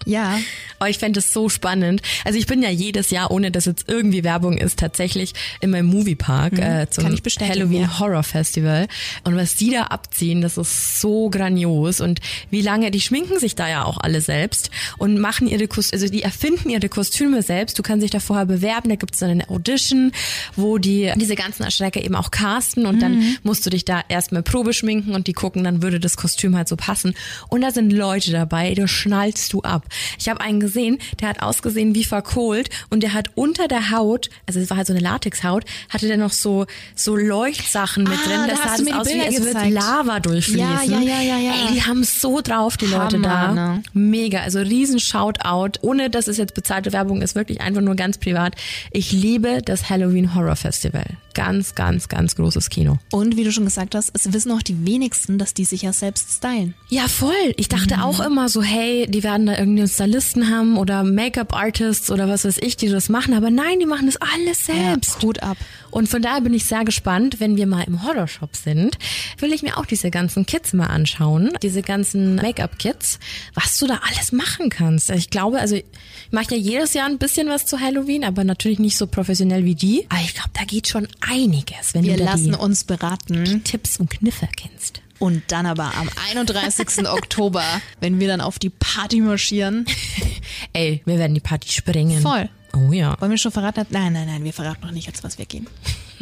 [0.06, 0.40] ja.
[0.80, 2.02] Aber ich fände es so spannend.
[2.26, 5.88] Also ich bin ja jedes Jahr, ohne dass jetzt irgendwie Werbung ist, tatsächlich immer im
[5.88, 6.60] Moviepark Mhm.
[6.60, 8.00] äh, zum Halloween ja.
[8.00, 8.88] Horror Festival.
[9.24, 12.02] Und was die da abziehen, das ist so grandios.
[12.02, 12.20] Und
[12.50, 16.12] wie lange, die schminken sich da ja auch alle selbst und machen ihre Kostüme, also
[16.14, 17.78] die erfinden ihre Kostüme selbst.
[17.78, 20.12] Du kannst dich da vorher bewerben, da gibt's dann eine Audition,
[20.56, 23.38] wo die diese ganzen Erschrecker eben auch casten und dann Mhm.
[23.44, 26.68] musst du dich da erstmal Probe schminken und die gucken, dann würde das Kostüm halt
[26.68, 27.14] so passen.
[27.50, 29.86] Und da sind Leute dabei, da schnallst du ab.
[30.20, 34.30] Ich habe einen gesehen, der hat ausgesehen wie verkohlt und der hat unter der Haut,
[34.46, 36.66] also es war halt so eine Latexhaut, hatte der noch so
[36.96, 38.42] so Leuchtsachen mit Ah, drin.
[38.42, 39.72] da Das hast sah das aus wie, würde gezeigt.
[39.74, 40.60] Lava durchfließen.
[40.60, 41.52] Ja, ja, ja, ja, ja.
[41.68, 43.48] Ey, die haben so drauf, die Leute da.
[43.48, 43.84] Hammer, ne?
[43.94, 45.80] Mega, also riesen Shoutout.
[45.82, 48.56] Ohne dass es jetzt bezahlte Werbung ist, wirklich einfach nur ganz privat.
[48.92, 51.06] Ich liebe das Halloween Horror Festival.
[51.34, 52.98] Ganz, ganz, ganz großes Kino.
[53.12, 55.94] Und wie du schon gesagt hast, es wissen auch die wenigsten, dass die sich ja
[55.94, 56.74] selbst stylen.
[56.90, 57.54] Ja, voll.
[57.58, 62.28] Ich dachte auch immer so, hey, die werden da irgendeinen Stylisten haben oder Make-up-Artists oder
[62.28, 63.34] was weiß ich, die das machen.
[63.34, 65.22] Aber nein, die machen das alles selbst.
[65.22, 65.58] Hut ab.
[65.92, 68.98] Und von daher bin ich sehr gespannt, wenn wir mal im Horrorshop sind,
[69.40, 73.20] will ich mir auch diese ganzen Kits mal anschauen, diese ganzen Make-up-Kits,
[73.54, 75.10] was du da alles machen kannst.
[75.12, 75.86] Ich glaube, also ich
[76.32, 79.76] mache ja jedes Jahr ein bisschen was zu Halloween, aber natürlich nicht so professionell wie
[79.76, 80.06] die.
[80.10, 83.64] Aber ich glaube, da geht schon einiges, wenn Wir lassen uns beraten.
[83.64, 85.02] Tipps und Kniffe kennst.
[85.20, 87.08] Und dann aber am 31.
[87.08, 87.64] Oktober,
[88.00, 89.86] wenn wir dann auf die Party marschieren.
[90.74, 92.22] Ey, wir werden die Party sprengen.
[92.22, 92.50] Voll.
[92.74, 93.20] Oh ja.
[93.20, 93.86] Wollen wir schon verraten?
[93.90, 95.68] Nein, nein, nein, wir verraten noch nicht, als was wir gehen.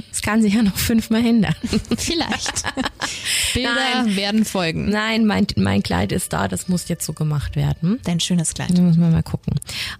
[0.10, 1.56] Das kann sich ja noch fünfmal hindern.
[1.98, 2.64] Vielleicht.
[3.54, 4.16] Bilder Nein.
[4.16, 4.90] werden folgen.
[4.90, 8.00] Nein, mein, mein Kleid ist da, das muss jetzt so gemacht werden.
[8.04, 8.78] Dein schönes Kleid.
[8.78, 9.54] Da müssen wir mal gucken.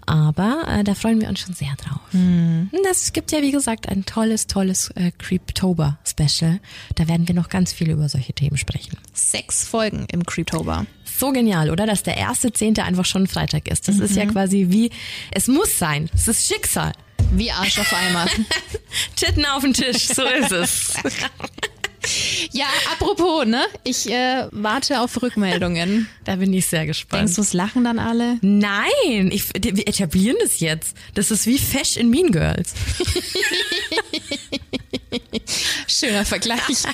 [0.06, 2.00] Aber äh, da freuen wir uns schon sehr drauf.
[2.12, 6.60] Und Das gibt ja, wie gesagt, ein tolles, tolles äh, Creeptober-Special.
[6.94, 8.96] Da werden wir noch ganz viel über solche Themen sprechen.
[9.12, 10.86] Sechs Folgen im Creeptober.
[11.04, 11.86] So genial, oder?
[11.86, 13.88] Dass der erste Zehnte einfach schon Freitag ist.
[13.88, 14.90] Das ist ja quasi wie,
[15.30, 16.10] es muss sein.
[16.14, 16.92] Es ist Schicksal.
[17.32, 18.26] Wie Arsch auf Eimer.
[19.16, 20.94] Titten auf den Tisch, so ist es.
[22.52, 23.64] ja, apropos, ne?
[23.84, 26.08] Ich äh, warte auf Rückmeldungen.
[26.24, 27.22] Da bin ich sehr gespannt.
[27.22, 28.38] Denkst du, es lachen dann alle?
[28.42, 30.96] Nein, ich, wir etablieren das jetzt.
[31.14, 32.74] Das ist wie Fesh in Mean Girls.
[35.86, 36.84] Schöner Vergleich.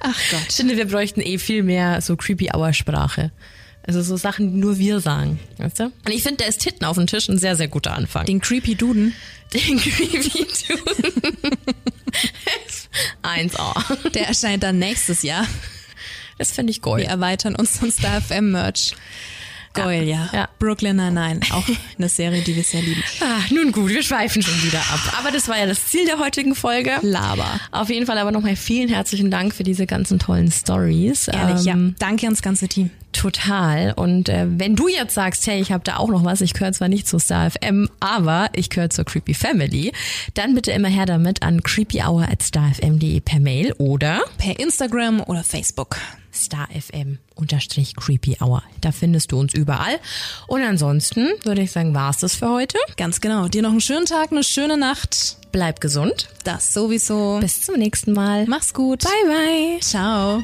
[0.00, 0.46] Ach Gott.
[0.48, 3.30] Ich finde, wir bräuchten eh viel mehr so creepy Hour Sprache.
[3.84, 5.84] Also so Sachen, die nur wir sagen, weißt du?
[5.86, 8.24] Und ich finde, da ist Titten auf dem Tisch ein sehr, sehr guter Anfang.
[8.26, 9.14] Den Creepy Duden,
[9.52, 10.78] Den creepy tun.
[13.22, 14.10] 1A.
[14.14, 15.46] der erscheint dann nächstes Jahr.
[16.38, 17.04] Das finde ich Wir geil.
[17.04, 18.94] erweitern uns Star FM Merch.
[19.74, 20.28] Geil, ja.
[20.32, 20.48] Ja.
[20.58, 21.64] Brooklyn Nine-Nine, auch
[21.98, 23.02] eine Serie, die wir sehr lieben.
[23.20, 25.00] Ah, nun gut, wir schweifen schon wieder ab.
[25.18, 26.92] Aber das war ja das Ziel der heutigen Folge.
[27.02, 27.60] Laber.
[27.70, 31.28] Auf jeden Fall aber nochmal vielen herzlichen Dank für diese ganzen tollen Stories.
[31.28, 31.74] Ehrlich, ja.
[31.74, 32.90] Ähm, Danke ans ganze Team.
[33.12, 33.92] Total.
[33.94, 36.72] Und äh, wenn du jetzt sagst, hey, ich habe da auch noch was, ich gehöre
[36.72, 39.92] zwar nicht zu Star FM, aber ich gehöre zur Creepy Family,
[40.34, 45.96] dann bitte immer her damit an creepyhour@starfm.de per Mail oder Per Instagram oder Facebook.
[46.42, 48.62] Starfm unterstrich creepy hour.
[48.80, 49.98] Da findest du uns überall.
[50.46, 52.78] Und ansonsten würde ich sagen, war's das für heute.
[52.96, 53.48] Ganz genau.
[53.48, 55.36] Dir noch einen schönen Tag, eine schöne Nacht.
[55.52, 56.28] Bleib gesund.
[56.44, 57.38] Das sowieso.
[57.40, 58.46] Bis zum nächsten Mal.
[58.46, 59.04] Mach's gut.
[59.04, 59.80] Bye bye.
[59.80, 60.42] Ciao.